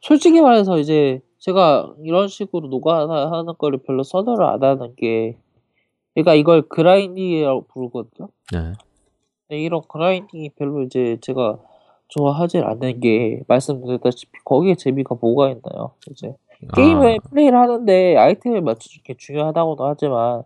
[0.00, 5.36] 솔직히 말해서 이제 제가 이런 식으로 노가다 하는 거를 별로 선호를 안 하는 게
[6.14, 8.28] 그러니까 이걸 그라인딩이라고 부르거든요.
[8.52, 8.72] 네.
[9.50, 11.58] 이런 그라인딩이 별로 이제 제가
[12.08, 15.92] 좋아하지 않는 게 말씀드렸다시피 거기에 재미가 뭐가 있나요?
[16.10, 16.34] 이제
[16.74, 20.42] 게임을 아, 플레이를 하는데 아이템을 맞추는 게 중요하다고도 하지만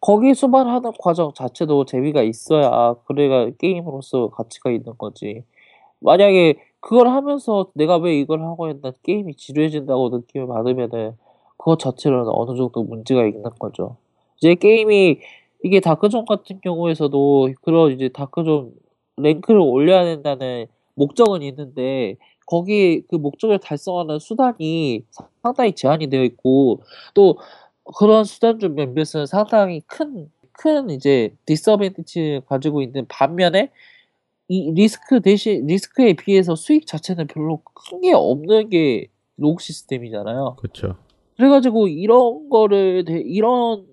[0.00, 5.42] 거기 수반하는 과정 자체도 재미가 있어야 그래가 게임으로서 가치가 있는 거지.
[6.00, 11.16] 만약에 그걸 하면서 내가 왜 이걸 하고 있나 게임이 지루해진다고 느낌을 받으면은
[11.56, 13.96] 그것 자체로는 어느 정도 문제가 있는 거죠.
[14.36, 15.18] 이제 게임이
[15.64, 18.72] 이게 다크존 같은 경우에서도 그런 이제 다크존
[19.16, 25.02] 랭크를 올려야 된다는 목적은 있는데 거기 그 목적을 달성하는 수단이
[25.42, 26.82] 상당히 제한이 되어 있고
[27.14, 27.38] 또
[27.98, 33.70] 그런 수단 중 몇몇은 상당히 큰, 큰 이제 disadvantage를 가지고 있는 반면에
[34.48, 40.56] 이 리스크 대신 리스크에 비해서 수익 자체는 별로 큰 게 없는 게 rogue 시스템이잖아요.
[40.58, 40.96] 그렇죠.
[41.36, 43.86] 그래가지고 이런 거를 대- 이런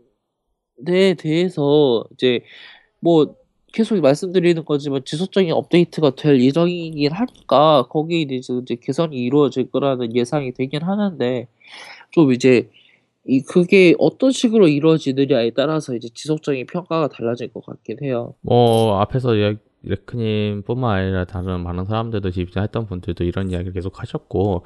[0.85, 2.41] 데에 대해서 이제
[2.99, 3.35] 뭐
[3.73, 10.51] 계속 말씀드리는 거지만 지속적인 업데이트가 될 예정이긴 하니까 거기에 이제 이제 개선이 이루어질 거라는 예상이
[10.53, 11.47] 되긴 하는데
[12.11, 12.69] 좀 이제
[13.25, 18.35] 이 그게 어떤 식으로 이루어지느냐에 따라서 이제 지속적인 평가가 달라질 것 같긴 해요.
[18.41, 24.63] 뭐 앞에서 예- 네크님뿐만 아니라 다른 많은 사람들도 집중했던 분들도 이런 이야기를 계속 하셨고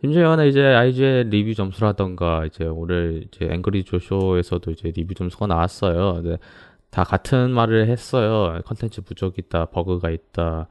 [0.00, 6.14] 심지어는 이제 IGN의 리뷰 점수라던가 이제 오늘 이제 앵그리 조 쇼에서도 이제 리뷰 점수가 나왔어요.
[6.14, 6.38] 근데
[6.90, 8.60] 다 같은 말을 했어요.
[8.64, 10.68] 컨텐츠 부족이 있다, 버그가 있다.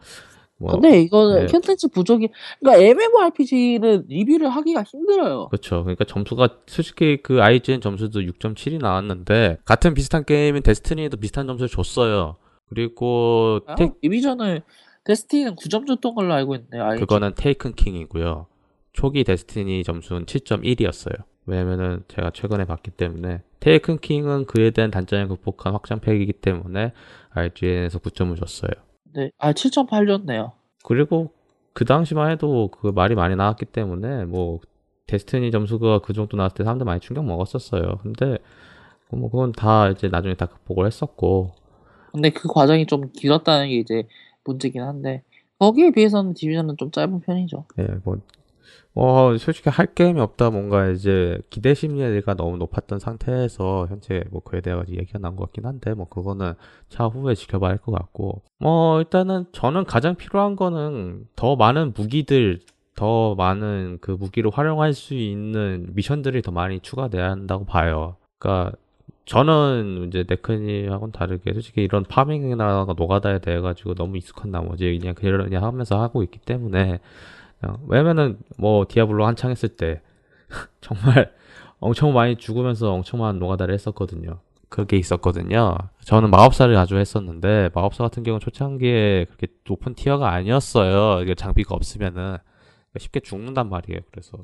[0.60, 1.52] 뭐 근데 이거는 네.
[1.52, 5.50] 콘텐츠 부족이 그러니까 MMORPG는 리뷰를 하기가 힘들어요.
[5.50, 5.84] 그렇죠.
[5.84, 12.38] 그러니까 점수가 솔직히 그 IGN 점수도 6.7이 나왔는데 같은 비슷한 게임인 데스티니도 비슷한 점수를 줬어요.
[12.70, 14.64] 그리고 아, 택 디비전을
[15.04, 17.00] 데스티니는 9점 줬던 걸로 알고 있는데 알지?
[17.00, 18.48] 그거는 테이큰 킹이고요.
[18.94, 21.24] 초기 데스티니 점수는 7.1이었어요.
[21.46, 26.92] 왜냐면은 제가 최근에 봤기 때문에 테이큰 킹은 그에 대한 단점을 극복한 확장팩이기 때문에
[27.30, 28.72] IGN에서 9점을 줬어요.
[29.14, 30.52] 네, 아 7.8 줬네요.
[30.84, 31.32] 그리고
[31.74, 34.60] 그 당시만 해도 그 말이 많이 나왔기 때문에 뭐
[35.08, 38.00] 데스티니 점수가 그 정도 나왔을 때 사람들 많이 충격 먹었었어요.
[38.02, 38.38] 근데
[39.10, 41.52] 뭐 그건 다 이제 나중에 다 극복을 했었고
[42.18, 44.04] 근데 그 과정이 좀 길었다는 게 이제
[44.44, 45.22] 문제긴 한데
[45.60, 47.66] 거기에 비해서는 디비전은 좀 짧은 편이죠.
[47.80, 48.18] 예, 뭐,
[48.96, 54.62] 어, 솔직히 할 게임이 없다, 뭔가 이제 기대 심리가 너무 높았던 상태에서 현재 뭐 그에
[54.62, 56.54] 대해 가지고 얘기가 나온 것 같긴 한데, 뭐 그거는
[56.90, 62.62] 차후에 지켜봐야 할 것 같고, 뭐 일단은 저는 가장 필요한 거는 더 많은 무기들,
[62.96, 68.16] 더 많은 그 무기를 활용할 수 있는 미션들이 더 많이 추가돼야 한다고 봐요.
[68.40, 68.76] 그러니까
[69.28, 75.62] 저는 이제 네크님하고는 다르게 솔직히 이런 farming이나 노가다에 대해 가지고 너무 익숙한 나머지 그냥 그러냐
[75.62, 77.00] 하면서 하고 있기 때문에
[77.62, 80.02] 어, 왜냐면은 뭐 디아블로 한창 했을 때
[80.80, 81.34] 정말
[81.80, 84.40] 엄청 많이 죽으면서 엄청 많은 노가다를 했었거든요.
[84.70, 85.78] 그게 있었거든요.
[86.06, 91.22] 저는 마법사를 자주 했었는데 마법사 같은 경우는 초창기에 그렇게 높은 티어가 아니었어요.
[91.22, 92.38] 이게 장비가 없으면은
[92.98, 94.00] 쉽게 죽는단 말이에요.
[94.10, 94.38] 그래서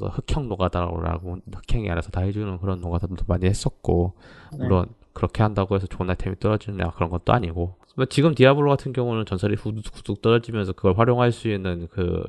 [0.00, 4.14] 그래서 흑형 노가다라고 흑형이 알아서 다 해주는 그런 노가다도 많이 했었고
[4.52, 4.58] 네.
[4.58, 9.26] 물론 그렇게 한다고 해서 좋은 아이템이 떨어지느냐 그런 것도 아니고 뭐 지금 디아블로 같은 경우는
[9.26, 12.22] 전설이 후둑후둑 떨어지면서 그걸 활용할 수 있는 그,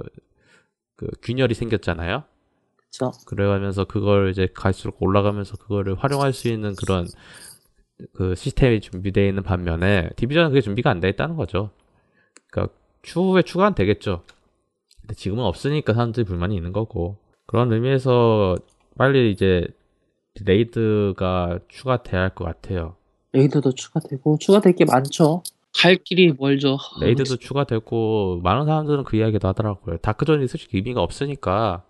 [0.98, 2.24] 그 균열이 생겼잖아요.
[2.76, 3.12] 그렇죠.
[3.26, 7.08] 그래가면서 그걸 이제 갈수록 올라가면서 그거를 활용할 수 있는 그런
[8.14, 11.70] 그 시스템이 준비되어 있는 반면에 디비전은 그게 준비가 안 돼 있다는 거죠.
[12.50, 14.24] 그러니까 추후에 추가는 되겠죠.
[15.02, 18.56] 근데 지금은 없으니까 사람들이 불만이 있는 거고 그런 의미에서
[18.98, 19.68] 빨리 이제
[20.46, 22.96] raid가 추가돼야 할 것 같아요.
[23.34, 25.44] raid도 추가되고 추가될 게 많죠.
[25.74, 26.78] 갈 길이 멀죠.
[27.02, 29.98] raid도 추가되고 많은 사람들은 그 이야기도 하더라고요.
[29.98, 31.84] dark zone이 솔직히 의미가 없으니까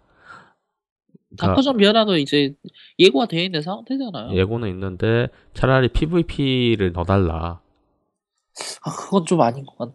[1.29, 2.53] 그러니까 dark zone 변화도 이제
[2.99, 4.35] 예고가 되어 있는 상태잖아요.
[4.37, 7.61] 예고는 있는데 차라리 PVP를 넣어달라.
[8.83, 9.93] 아 그건 좀 아닌 것 같네.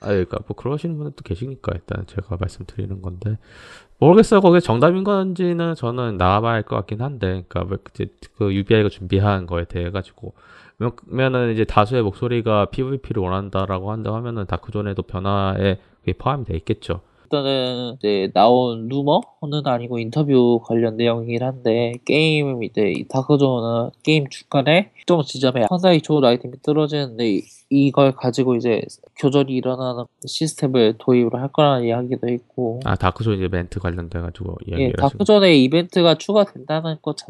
[0.00, 3.38] 아, 그러니까 뭐 그러시는 분들도 계시니까 일단 제가 말씀드리는 건데
[3.98, 4.40] 모르겠어요.
[4.40, 7.78] 거기에 정답인 건지는 저는 나와봐야 할 것 같긴 한데, 그러니까
[8.36, 10.34] 그 UBI가 준비한 거에 대해 가지고
[10.78, 17.00] 그러면은 이제 다수의 목소리가 PVP를 원한다라고 한다 하면은 dark zone에도 변화에 그게 포함이 돼 있겠죠.
[17.30, 24.28] 일단은 이제 나온 루머는 아니고 인터뷰 관련 내용이긴 한데 게임 이제 이 dark zone은 게임
[24.28, 28.82] 중간에 특정 지점에 상당히 좋은 아이템이 떨어지는데 이- 이걸 가지고 이제
[29.18, 32.78] 교전이 일어나는 시스템을 도입을 할 거라는 이야기도 있고.
[32.84, 37.26] 아 dark zone 이제 이벤트 관련돼 가지고 예, dark zone에 이벤트가 추가된다는 것 자,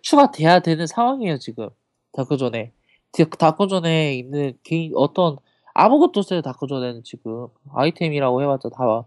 [0.00, 1.68] 추가돼야 되는 상황이에요 지금.
[2.12, 2.72] 다크존에.
[3.12, 5.36] 디- 다크존에 있는 개인 어떤
[5.74, 7.48] 아무것도 없어요 dark zone에는 지금.
[7.74, 9.04] 아이템이라고 해봤자 다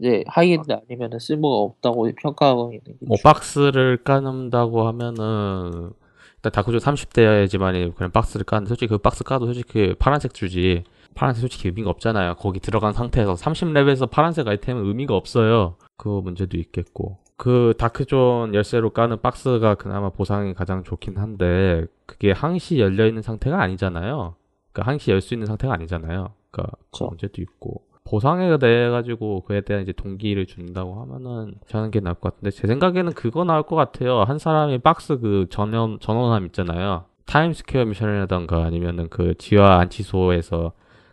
[0.00, 5.92] 이제 하이엔드 아니면은 쓸모가 없다고 평가하고 있는 게 뭐 박스를 까는다고 하면은
[6.36, 10.84] 일단 dark zone 30대야지만 그냥 박스를 까는데 솔직히 그 박스 까도 솔직히 파란색 주지.
[11.14, 12.34] 파란색 솔직히 의미가 없잖아요.
[12.36, 15.76] 거기 들어간 상태에서 30렙에서 파란색 아이템은 의미가 없어요.
[15.96, 17.18] 그 문제도 있겠고.
[17.36, 23.60] 그 dark zone 열쇠로 까는 박스가 그나마 보상이 가장 좋긴 한데 그게 항시 열려있는 상태가
[23.62, 24.34] 아니잖아요.
[24.72, 26.32] 그러니까 항시 열 수 있는 상태가 아니잖아요.
[26.50, 27.04] 그러니까 그.
[27.04, 32.34] 문제도 있고 보상에 대해 가지고 그에 대한 이제 동기를 준다고 하면은 저는 게 나을 것
[32.34, 34.20] 같은데 제 생각에는 그거 나올 것 같아요.
[34.22, 37.06] 한 사람이 박스 그 전원 전원함 있잖아요.
[37.26, 40.72] Times Square 미션이라던가 아니면은 그 지하 안치소에서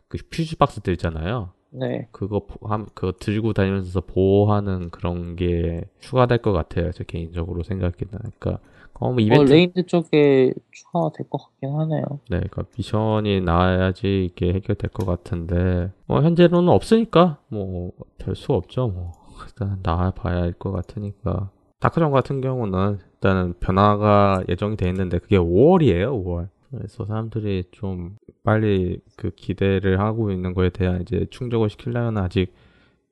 [0.09, 1.51] 그 퓨즈 박스들 있잖아요.
[1.69, 2.09] 네.
[2.11, 6.91] 그거 보- 함- 그거 들고 다니면서 보호하는 그런 게 추가될 것 같아요.
[6.91, 7.95] 제 개인적으로 생각에는.
[8.37, 8.59] 그러니까
[9.01, 12.03] 어, 뭐뭐 이벤트 raid 쪽에 추가가 될 것 같긴 하네요.
[12.29, 18.87] 네, 그러니까 미션이 나와야지 이게 해결될 것 같은데 뭐 현재로는 없으니까 뭐될수 없죠.
[18.89, 19.11] 뭐
[19.47, 25.37] 일단 나와봐야 할 것 같으니까 Dark Zone 같은 경우는 일단은 변화가 예정이 돼 있는데 그게
[25.37, 26.49] 5월이에요, 5월.
[26.69, 32.53] 그래서 사람들이 좀 빨리 그 기대를 하고 있는 거에 대한 이제 충족을 시키려면 아직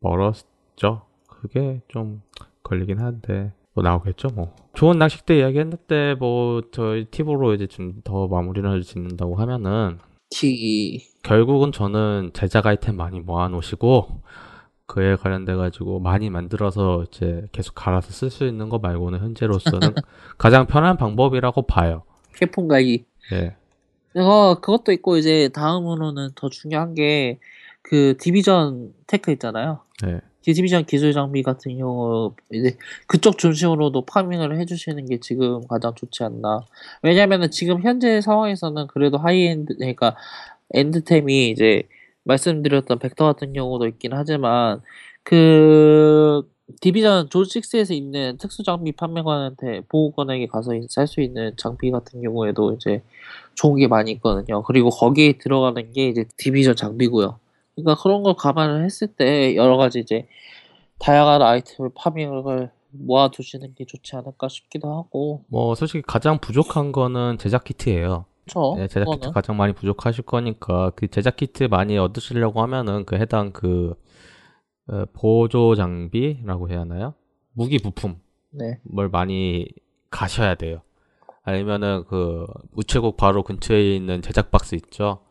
[0.02, 1.02] 멀었죠.
[1.28, 2.22] 그게 좀
[2.64, 8.28] 걸리긴 한데 뭐 나오겠죠 뭐 좋은 낚싯대 이야기 했는데 뭐 저희 팁으로 이제 좀 더
[8.28, 10.00] 마무리를 짓는다고 하면은
[10.30, 14.22] 티 결국은 저는 제작 아이템 많이 모아놓으시고
[14.86, 19.94] 그에 관련돼 가지고 많이 만들어서 이제 계속 갈아서 쓸 수 있는 거 말고는 현재로서는
[20.38, 22.04] 가장 편한 방법이라고 봐요.
[22.36, 23.06] 캐폰 가기.
[23.34, 23.56] 예.
[24.20, 27.40] 어, 그것도 있고 이제 다음으로는 더 중요한 게
[27.90, 29.82] 그 Division Tech 있잖아요.
[30.04, 30.20] 네.
[30.42, 32.78] Division 기술 장비 같은 경우 이제
[33.08, 36.66] 그쪽 중심으로도 farming을 해주시는 게 지금 가장 좋지 않나.
[37.04, 40.16] 왜냐면은 지금 현재 상황에서는 그래도 하이엔드 그러니까
[40.74, 41.84] end템이 이제
[42.24, 44.82] 말씀드렸던 벡터 같은 경우도 있긴 하지만
[45.24, 46.44] 그
[46.82, 53.02] Division 조6에서 있는 특수 장비 판매관한테 보호관에게 가서 살 수 있는 장비 같은 경우에도 이제
[53.56, 54.62] 좋은 게 많이 있거든요.
[54.64, 57.40] 그리고 거기에 들어가는 게 이제 디비전 장비고요.
[57.84, 60.28] 그러니까 그런 걸 감안을 했을 때 여러 가지 이제
[61.00, 65.44] 다양한 아이템을 파밍을 모아두시는 게 좋지 않을까 싶기도 하고.
[65.48, 68.26] 뭐 솔직히 가장 부족한 거는 제작 키트예요.
[68.44, 68.76] 그렇죠.
[68.78, 69.34] 네, 제작 키트 그거는.
[69.34, 73.96] 가장 많이 부족하실 거니까 그 제작 키트 많이 얻으시려고 하면은 그 해당 그
[74.88, 77.14] 어, 보조 장비라고 해야 하나요?
[77.54, 78.16] 무기 부품을
[78.52, 78.80] 네.
[79.12, 79.68] 많이
[80.10, 80.82] 가셔야 돼요.
[81.44, 85.22] 아니면은 그 우체국 바로 근처에 있는 제작 박스 있죠?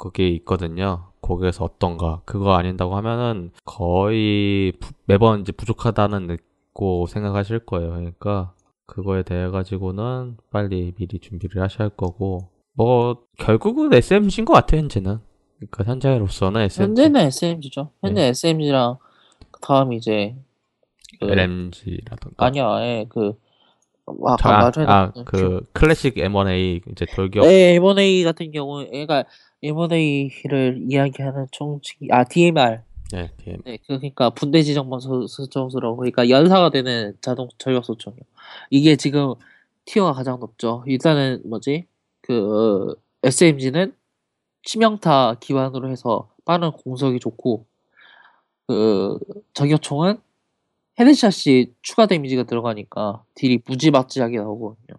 [0.00, 1.12] 거기에 있거든요.
[1.20, 7.90] 거기에서 어떤가 그거 아닌다고 하면은 거의 부- 매번 이제 부족하다는 느고 생각하실 거예요.
[7.90, 8.54] 그러니까
[8.86, 15.18] 그거에 대해 가지고는 빨리 미리 준비를 하셔야 할 거고 뭐 결국은 SMG인 것 같아요 현재는.
[15.58, 17.90] 그러니까 현재로서는 SMG, 현재는 SMG죠.
[18.00, 18.96] 현재 SMG랑
[19.60, 20.34] 다음 이제
[21.20, 23.34] 그 LMG라던가 아니야, 예, 그
[24.26, 29.24] 아까 저- 아, 말했던 아, 그 클래식 M1A 이제 돌격 네, M1A 같은 경우 얘가
[29.62, 32.80] M1A를 이야기하는 총칭이 아 DMR
[33.12, 33.58] 네, DM.
[33.64, 38.20] 네, 그- 그러니까 분대 지정번 소- 소총수라고 그러니까 연사가 되는 자동 저격 소총이요.
[38.70, 39.34] 이게 지금
[39.84, 40.84] 티어가 가장 높죠.
[40.86, 41.86] 일단은 뭐지?
[42.20, 42.94] 그
[43.24, 43.94] SMG는
[44.62, 47.66] 치명타 기반으로 해서 빠른 공속이 좋고
[48.68, 49.18] 그
[49.54, 50.18] 저격총은
[51.00, 54.96] headshot이 추가 damage가 들어가니까 딜이 무지막지하게 나오거든요.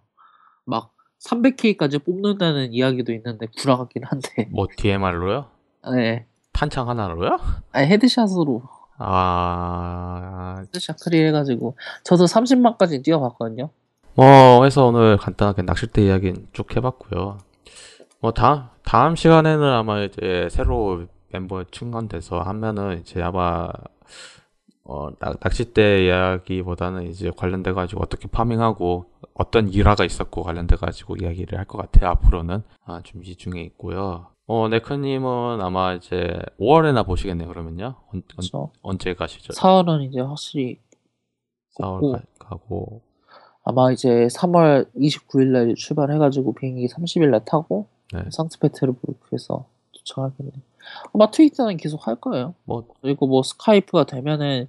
[0.64, 0.92] 막
[1.26, 4.48] 300K까지 뽑는다는 이야기도 있는데 불안하긴 한데.
[4.52, 5.46] 뭐 DMR로요?
[5.92, 6.26] 네.
[6.52, 7.38] 탄창 하나로요?
[7.72, 8.62] 아니 headshot으로
[8.98, 13.70] 아, headshot clear 해가지고 저도 30만까지 뛰어봤거든요.
[14.14, 17.38] 뭐 해서 오늘 간단하게 낚싯대 이야기는 쭉 해봤고요.
[18.20, 23.70] 뭐 다음 다음 시간에는 아마 이제 새로 멤버 충원돼서 하면은 이제 아마
[24.84, 29.04] 어 낚- 낚싯대 이야기보다는 이제 관련돼 가지고 어떻게 farming하고
[29.34, 32.10] 어떤 일화가 있었고 관련돼 가지고 이야기를 할 것 같아요.
[32.10, 34.26] 앞으로는 아, 준비 중에 있고요.
[34.46, 37.48] 어 네크님은 아마 이제 5월에나 보시겠네요.
[37.48, 37.84] 그러면요.
[37.86, 38.70] 언, 언, 그렇죠.
[38.82, 39.52] 언 제 가시죠?
[39.52, 40.78] 4월은 이제 확실히
[41.78, 42.12] 4월 없고.
[42.12, 43.02] 가, 가고
[43.64, 48.24] 아마 이제 3월 29일 날 출발해가지고 비행기 30일 날 타고 네.
[48.32, 49.64] 상트페테르부르크에서
[50.04, 50.52] 도착하겠네요.
[51.14, 52.54] 아마 트위터는 계속 할 거예요.
[52.64, 54.68] 뭐 그리고 뭐 스카이프가 되면은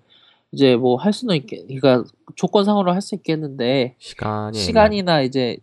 [0.52, 2.04] 이제 뭐 할 수는 있겠, 그러니까
[2.36, 5.58] 조건상으로 할 수 있겠는데 시간이 시간이나 이제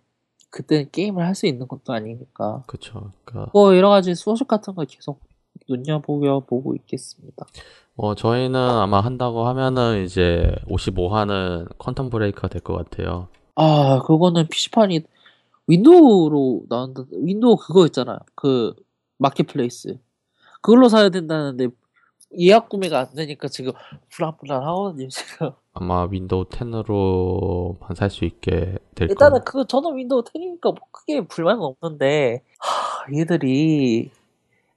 [0.51, 3.12] 그때 게임을 할 수 있는 것도 아니니까 그쵸.
[3.25, 5.21] 그러니까 뭐 여러 가지 소식 같은 거 계속
[5.68, 7.47] 눈여보며 보고 있겠습니다.
[7.95, 13.29] 뭐 저희는 아마 한다고 하면은 이제 55화는 퀀텀 브레이크가 될 것 같아요.
[13.55, 15.03] 아 그거는 PC판이
[15.68, 17.05] Windows로 나온다.
[17.12, 18.18] Windows 그거 있잖아요.
[18.35, 18.75] 그
[19.20, 19.99] marketplace
[20.62, 21.68] 그걸로 사야 된다는데
[22.39, 23.73] 예약 구매가 안 되니까 지금
[24.11, 25.51] 불안불안하거든요 지금.
[25.73, 29.45] 아마 Windows 10으로만 살 수 있게 될 일단은 거.
[29.45, 34.11] 그 저는 Windows 10이니까 뭐 크게 불만은 없는데 하, 얘들이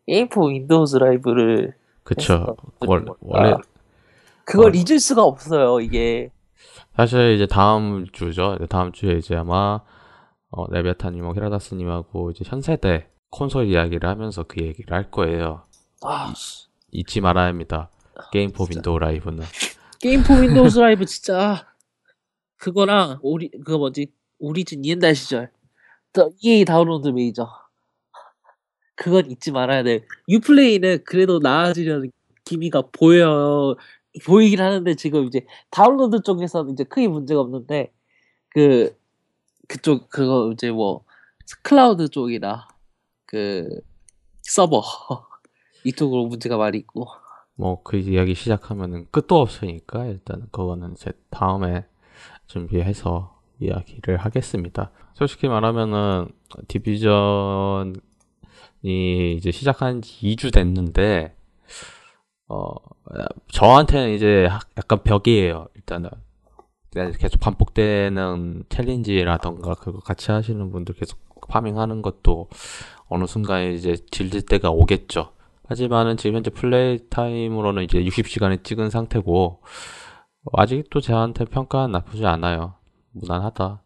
[0.08, 2.56] Game for Windows Live를 그쵸.
[2.80, 3.54] 그러니까 원래
[4.46, 4.74] 그걸 어.
[4.76, 6.32] 잊을 수가 없어요 이게
[6.96, 8.58] 사실 이제 다음 주죠.
[8.70, 9.80] 다음 주에 이제 아마
[10.50, 15.64] 어, 레비아타님하고 히라다스님하고 이제 현세대 콘솔 이야기를 하면서 그 얘기를 할 거예요.
[16.04, 16.32] 아
[16.92, 17.90] 잊지 말아야 합니다.
[18.32, 18.78] 게임 포 진짜.
[18.78, 19.44] 윈도우 라이브는.
[20.00, 21.66] 게임포 윈도우 드라이브 진짜
[22.58, 25.50] 그거랑 오리 그거 뭐지 오리진 이엔달 시절
[26.12, 27.50] 더 EA 다운로드 메이저
[28.96, 32.12] 그건 잊지 말아야 돼 유플레이는 그래도 나아지려는
[32.44, 33.78] 기미가 보여
[34.26, 37.94] 보이긴 하는데 지금 이제 다운로드 쪽에서는 이제 크게 문제가 없는데
[38.50, 38.96] 그
[39.68, 41.06] 그쪽 그거 이제 뭐
[41.64, 42.68] 클라우드 쪽이나
[43.34, 43.68] 그
[44.44, 44.84] 서버
[45.84, 47.08] 이쪽으로 문제가 많이 있고
[47.56, 51.86] 뭐 그 이야기 시작하면은 끝도 없으니까 일단 그거는 이제 다음에
[52.46, 54.92] 준비해서 이야기를 하겠습니다.
[55.16, 56.28] 솔직히 말하면은
[56.68, 57.94] Division이
[59.38, 61.36] 이제 시작한 지 2주 됐는데
[62.50, 62.72] 어
[63.52, 65.70] 저한테는 이제 하- 약간 벽이에요.
[65.76, 66.10] 일단은
[66.92, 71.18] 네, 계속 반복되는 challenge라던가 그거 같이 하시는 분들 계속
[71.50, 72.50] farming하는 것도
[73.14, 75.34] 어느 순간 이제 질릴 때가 오겠죠.
[75.68, 79.62] 하지만은 지금 현재 play time으로는 이제 60시간을 찍은 상태고
[80.54, 82.74] 아직도 저한테 평가는 나쁘지 않아요.
[83.12, 83.82] 무난하다.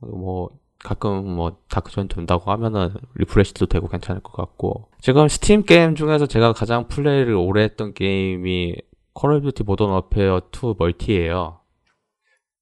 [0.00, 0.50] 뭐
[0.80, 6.26] 가끔 뭐 Dark Zone 돈다고 하면은 refresh도 되고 괜찮을 것 같고 지금 스팀 게임 중에서
[6.26, 8.76] 제가 가장 플레이를 오래 했던 게임이
[9.12, 11.60] Call of Duty Modern Warfare 2 멀티예요.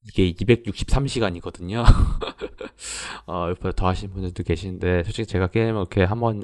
[0.08, 1.84] 이게 263시간이거든요.
[3.26, 6.42] 어, 옆에 더 하신 분들도 계신데 솔직히 제가 게임을 이렇게 한번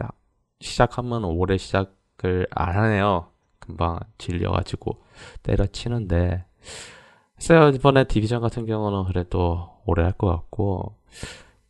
[0.61, 3.29] 시작하면 오래 시작 시작을 안 하네요.
[3.59, 5.03] 금방 질려가지고
[5.43, 6.45] 때려치는데.
[7.37, 7.69] 글쎄요.
[7.71, 10.97] 이번에 디비전 같은 경우는 그래도 오래 할 것 같고.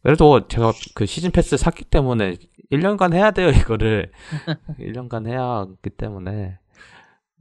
[0.02, 2.36] 그래도 제가 그 시즌 패스 샀기 때문에
[2.70, 4.12] 1년간 해야 돼요 이거를.
[4.78, 6.58] 1년간 해야 하기 때문에.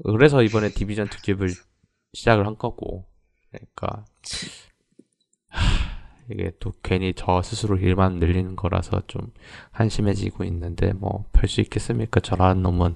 [0.06, 1.50] 그래서 이번에 디비전 특집을
[2.14, 3.06] 시작을 한 거고
[3.52, 4.06] 그러니까
[5.50, 5.62] 하,
[6.30, 9.32] 이게 또 괜히 저 스스로 일만 늘리는 거라서 좀
[9.72, 12.20] 한심해지고 있는데 뭐 별 수 있겠습니까?
[12.22, 12.96] 저라는 놈은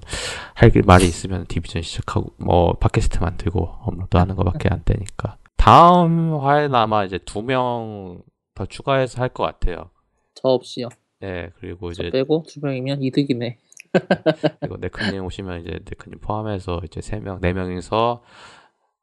[0.54, 6.74] 할 말이 있으면 디비전 시작하고 뭐 팟캐스트 만들고 업로드 하는 거밖에 안 되니까 다음 화에는
[6.74, 8.22] 아마 이제 두 명
[8.54, 9.90] 더 추가해서 할 것 같아요.
[10.34, 10.88] 저 없이요.
[11.20, 13.58] 네 그리고 저 이제 빼고 두 명이면 이득이네.
[14.60, 18.22] 그리고 네크님 오시면 이제 네크님 포함해서 이제 세 명, 네 명이서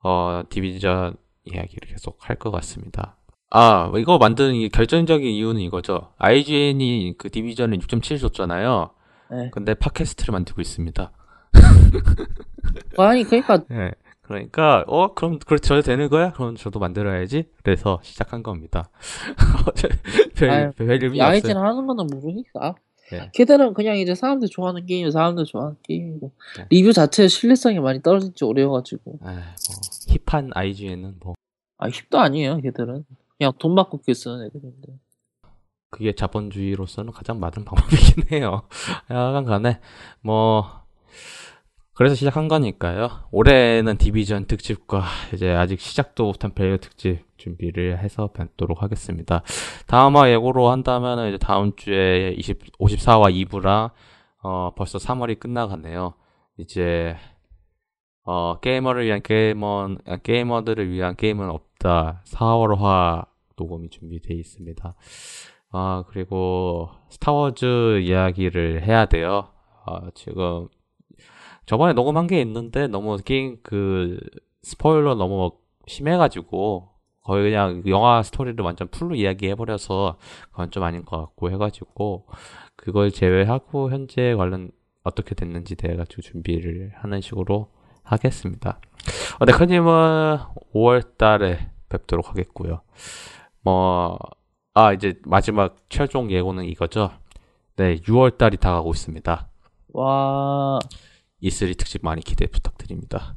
[0.03, 1.15] 어 디비전
[1.45, 3.17] 이야기를 계속 할 것 같습니다.
[3.49, 6.11] 아 이거 만드는 이 결정적인 이유는 이거죠.
[6.17, 8.91] IGN이 그 디비전을 6.7 줬잖아요.
[9.31, 9.49] 네.
[9.51, 11.11] 근데 팟캐스트를 만들고 있습니다.
[12.97, 13.91] 아니 그러니까 네.
[14.21, 16.31] 그러니까 어 그럼 그렇게 되는 거야?
[16.31, 17.45] 그럼 저도 만들어야지.
[17.61, 18.89] 그래서 시작한 겁니다.
[20.35, 21.59] 별, 아유, 별 의미 없어요.
[21.59, 22.75] 하는 거는 모르니까.
[23.19, 23.29] 네.
[23.33, 26.65] 걔들은 그냥 이제 사람들 좋아하는 게임, 사람들 좋아하는 게임이고 네.
[26.69, 31.35] 리뷰 자체의 신뢰성이 많이 떨어진 지 오래여가지고 아, 뭐 힙한 IGN은 뭐
[31.83, 32.61] 아 힙도 아니에요.
[32.61, 33.05] 걔들은
[33.37, 34.93] 그냥 돈 받고 글 쓰는 애들인데.
[35.89, 38.63] 그게 자본주의로서는 가장 맞은 방법이긴 해요.
[39.07, 39.79] 하여간 간에,
[40.21, 40.65] 뭐,
[41.95, 43.09] 그래서 시작한 거니까요.
[43.31, 49.43] 올해는 디비전 특집과 이제 아직 시작도 못한 벨 특집 준비를 해서 뵙도록 하겠습니다.
[49.85, 53.91] 다음화 예고로 한다면 이제 다음 주에 20, 54화 2부랑,
[54.41, 56.15] 어, 벌써 3월이 끝나가네요.
[56.57, 57.15] 이제,
[58.23, 62.23] 어, 게이머를 위한 게이머, 아, 게이머들을 위한 게임은 없다.
[62.25, 64.95] 4월화 녹음이 준비되어 있습니다.
[65.71, 69.49] 아, 그리고 Star Wars 이야기를 해야 돼요.
[69.85, 70.69] 아, 지금
[71.65, 74.19] 저번에 녹음한 게 있는데 너무 게임 그
[74.61, 75.51] 스포일러 너무
[75.87, 76.89] 심해가지고
[77.21, 80.17] 거의 그냥 영화 스토리를 완전 풀로 이야기해버려서
[80.51, 82.27] 그건 좀 아닌 것 같고 해가지고
[82.75, 84.71] 그걸 제외하고 현재 관련
[85.03, 87.69] 어떻게 됐는지 돼가지고 준비를 하는 식으로
[88.03, 88.79] 하겠습니다.
[89.39, 90.37] 어, 네커님은
[90.73, 92.81] 5월 달에 뵙도록 하겠고요.
[93.61, 94.17] 뭐,
[94.73, 97.11] 아, 이제 마지막 최종 예고는 이거죠.
[97.75, 99.47] 네, 6월 달이 다가오고 있습니다.
[99.93, 100.79] 와,
[101.43, 103.35] E3 특집 많이 기대 부탁드립니다.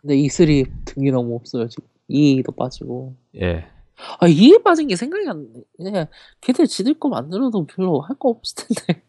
[0.00, 1.86] 근데 E3 등이 너무 없어요 지금.
[2.10, 3.14] 2도 빠지고.
[3.40, 3.66] 예.
[4.18, 5.60] 아 2에 빠진 게 생각이 안 나.
[5.76, 6.06] 그냥
[6.40, 9.02] 걔들 지들 거 만들어도 별로 할 거 없을 텐데.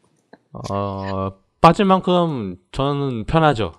[0.53, 3.73] 어, 빠질 만큼 저는 편하죠.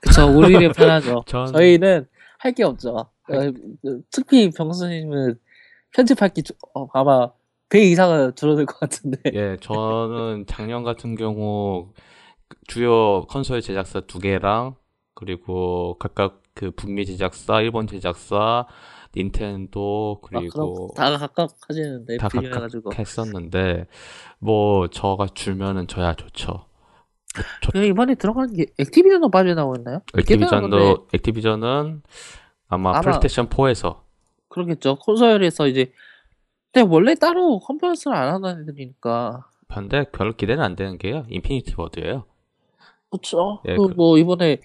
[0.00, 1.22] 그쵸, 우리는 편하죠.
[1.26, 2.06] 전, 저희는
[2.38, 2.90] 할 게 없죠.
[2.96, 3.10] 어,
[4.10, 5.38] 특히 병수님은
[5.94, 7.30] 편집할 게 주- 어, 아마
[7.68, 9.18] 배 이상은 줄어들 것 같은데.
[9.34, 11.92] 예, 저는 작년 같은 경우
[12.66, 14.74] 주요 콘솔 제작사 두 개랑
[15.14, 18.66] 그리고 각각 그 북미 제작사, 일본 제작사,
[19.16, 22.28] 닌텐도 아, 그리고 다 각각 하시는데 다.
[22.28, 23.86] 각각 했었는데
[24.38, 26.66] 뭐 저가 줄면은 저야 좋죠.
[27.62, 32.02] 저, 그 이번에 들어가는 게 Activision도 근데 Activision도 Activision은
[32.68, 34.00] 아마, 아마- 플레이스테이션 4에서
[34.48, 34.96] 그러겠죠.
[34.96, 35.92] 콘솔에서 이제
[36.72, 39.46] 근데 원래 따로 컨퍼런스를 안 하는 애들이니까.
[39.68, 41.24] 반대 별로 기대는 안 되는 게요.
[41.28, 42.24] Infinity Ward예요.
[43.10, 43.60] 그쵸.
[43.66, 44.58] 예, 그 그- 뭐 이번에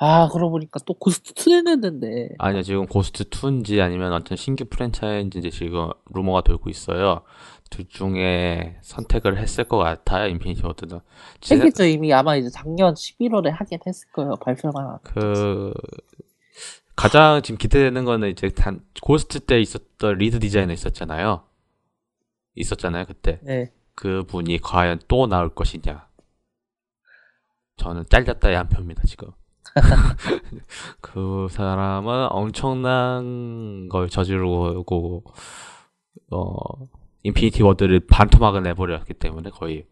[0.00, 5.50] 아 그러고 보니까 또 Ghosts 2 냈는데 아니요, 지금 Ghosts 2인지 아니면 어떤 신규 프랜차이즈인지
[5.50, 7.22] 지금 루머가 돌고 있어요.
[7.70, 11.00] 둘 중에 선택을 했을 것 같아요, Infinity Ward는.
[11.40, 15.74] 제- 했겠죠 이미 아마 이제 작년 11월에 하긴 했을 거예요 발표가 그,
[16.96, 21.42] 가장 지금 기대되는 거는 이제 단, Ghosts 때 있었던 lead designer 있었잖아요.
[22.54, 23.40] 있었잖아요, 그때.
[23.42, 26.06] 네 그 분이 과연 또 나올 것이냐.
[27.78, 29.30] 저는 잘렸다의 한 표입니다, 지금.
[31.00, 35.24] 그 사람은 엄청난 걸 저지르고,
[36.30, 36.52] 어,
[37.22, 39.86] 인피니티 워드를 반토막을 내버렸기 때문에 거의,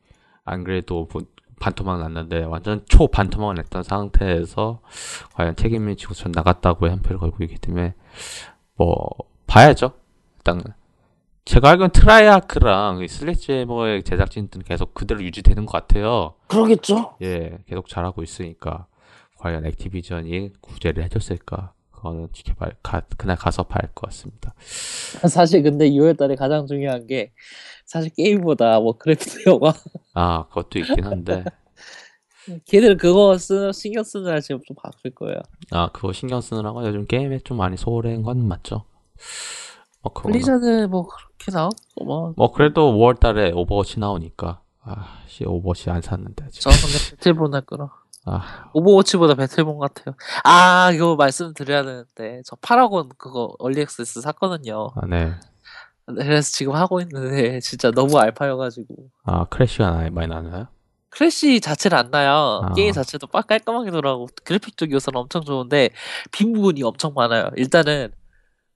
[0.45, 1.27] 안 그래도 본-
[1.61, 4.81] 반토막 났는데, 완전 초 반토막을 냈던 상태에서,
[5.35, 7.95] 과연 책임을 지고 전 나갔다고 한 표를 걸고 있기 때문에,
[8.77, 9.09] 뭐,
[9.47, 9.93] 봐야죠.
[10.39, 10.61] 일단,
[11.47, 16.35] 제가 알기로는 트레이아크랑 이 슬래지해머의 제작진들은 계속 그대로 유지되는 것 같아요.
[16.49, 18.87] 그러겠죠 예, 계속 잘하고 있으니까
[19.39, 21.73] 과연 액티비전이 구제를 해줬을까?
[21.93, 24.55] 그거는 지켜봐 가, 그날 가서 봐야 할 것 같습니다.
[25.31, 27.33] 사실 근데 6월달에 가장 중요한 게
[27.87, 29.73] 사실 게임보다 워크래프트 영화
[30.15, 31.45] 아, 그것도 있긴 한데,
[32.67, 35.39] 걔들 그거 쓰 신경 쓰느라 지금 좀 바쁠 거예요
[35.71, 38.85] 아, 그거 신경 쓰느라고 요즘 게임에 좀 많이 소홀한 건 맞죠?
[40.07, 45.91] 뭐, 그거는- 블리자드 뭐 그렇게 나오고 뭐 뭐 그래도 5월달에 오버워치 나오니까, 아, 씨, 오버워치
[45.91, 46.71] 안 샀는데 저.
[46.71, 47.91] 근데 배틀본 할 거라
[48.25, 50.15] 아, 오버워치보다 배틀본 같아요.
[50.45, 54.91] 아 이거 말씀드려야 되는데 저 파라곤 그거 early access 샀거든요.
[54.97, 55.33] 아, 네.
[56.07, 58.87] 그래서 지금 하고 있는데 진짜 너무 알파여가지고
[59.25, 60.69] 아, crash가 나- 많이 나나요?
[61.11, 62.61] crash 자체는 안 나요.
[62.65, 62.73] 아.
[62.75, 65.91] 게임 자체도 빡 깔끔하게 돌아가고 그래픽적 요소는 엄청 좋은데
[66.31, 67.51] 빈 부분이 엄청 많아요.
[67.57, 68.13] 일단은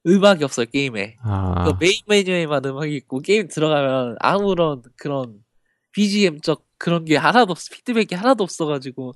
[0.07, 1.17] 음악이 없어요 게임에.
[1.23, 5.45] 아, 그 메인 메뉴에만 음악이 있고 게임 들어가면 아무런 그런
[5.93, 9.15] BGM적 그런 게 하나도 없, 피드백이 하나도 없어가지고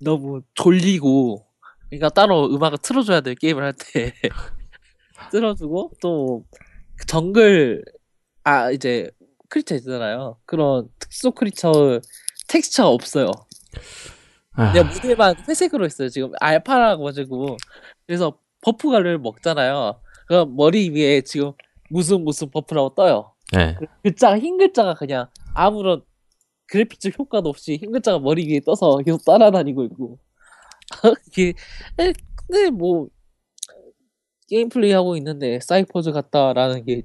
[0.00, 1.46] 너무 졸리고
[1.88, 4.12] 그러니까 따로 음악을 틀어줘야 돼요 게임을 할 때.
[5.30, 7.84] 틀어주고 또 그 정글
[8.42, 9.10] 아 이제
[9.48, 10.38] creature 있잖아요.
[10.44, 12.00] 그런 특수 크리처
[12.48, 13.30] 텍스처가 없어요.
[14.52, 16.32] 아, 그냥 모델만 회색으로 있어요 지금.
[16.40, 17.56] 알파라 가지고.
[18.06, 21.52] 그래서 버프 가루를 먹잖아요 그럼 머리 위에 지금
[21.90, 23.32] 무슨 무슨 buff라고 떠요.
[23.52, 23.76] 네.
[24.02, 26.02] 글자가 흰 글자가 그냥 아무런
[26.66, 30.18] 그래픽적 효과도 없이 흰 글자가 머리 위에 떠서 계속 따라다니고 있고.
[31.28, 31.54] 이게
[31.98, 32.12] 에,
[32.46, 33.08] 근데 뭐
[34.48, 37.02] 게임 플레이 하고 있는데 사이퍼즈 같다라는 게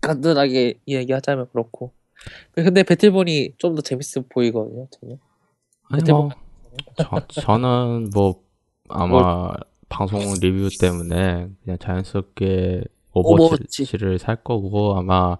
[0.00, 1.92] 간단하게 이야기하자면 그렇고.
[2.54, 5.18] 근데 배틀본이 좀 더 재밌어 보이거든요 저는.
[5.90, 6.30] 아니 뭐
[6.96, 8.42] 저, 저는 뭐
[8.88, 9.52] 아마
[9.90, 13.82] 방송 리뷰 때문에 그냥 자연스럽게 오버워치.
[13.82, 15.36] 오버워치를 살 거고 아마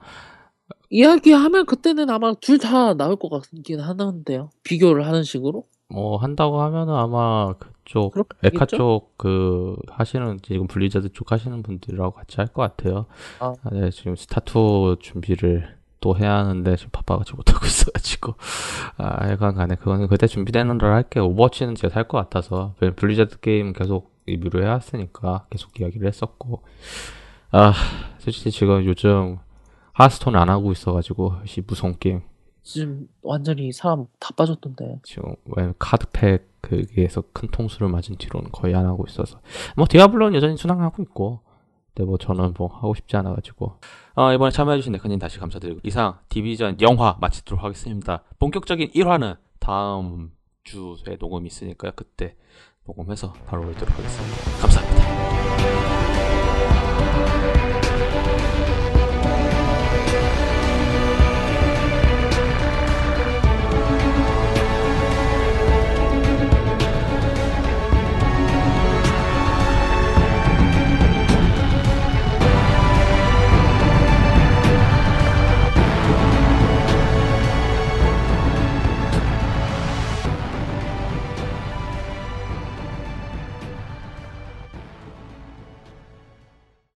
[0.91, 6.95] 이야기하면 그때는 아마 둘 다 나올 것 같긴 하는데요 비교를 하는 식으로 뭐 한다고 하면은
[6.95, 8.67] 아마 그쪽 에카?
[8.67, 13.07] 쪽 그 하시는 지금 블리자드 쪽 하시는 분들하고 같이 할 것 같아요.
[13.41, 13.53] 아.
[13.73, 18.35] 네, 지금 스타투 준비를 또 해야 하는데 지금 바빠가지고 못하고 있어가지고
[18.97, 21.27] 아 하여간 간에 그거는 그때 준비되는 대로 할게요.
[21.27, 26.63] 오버워치는 제가 살 것 같아서 블리자드 게임 계속 리뷰를 해왔으니까 계속 이야기를 했었고.
[27.53, 27.73] 아
[28.19, 29.39] 솔직히 지금 요즘
[29.93, 32.23] 하스톤 안 하고 있어가지고 씨 무서운 게임.
[32.63, 35.01] 지금 완전히 사람 다 빠졌던데.
[35.03, 39.41] 지금 왜 카드팩 거기에서 큰 통수를 맞은 뒤로는 거의 안 하고 있어서.
[39.77, 41.41] 뭐 디아블로는 여전히 순항하고 있고.
[41.95, 43.81] 근데 뭐 저는 뭐 하고 싶지 않아가지고.
[44.15, 45.81] 어, 이번에 참여해주신 네커님 다시 감사드리고.
[45.85, 48.23] 이상 디비전 영화 마치도록 하겠습니다.
[48.39, 50.31] 본격적인 1화는 다음
[50.63, 52.37] 주에 녹음이 있으니까요 그때
[52.87, 54.61] 녹음해서 바로 올리도록 하겠습니다.
[54.61, 55.31] 감사합니다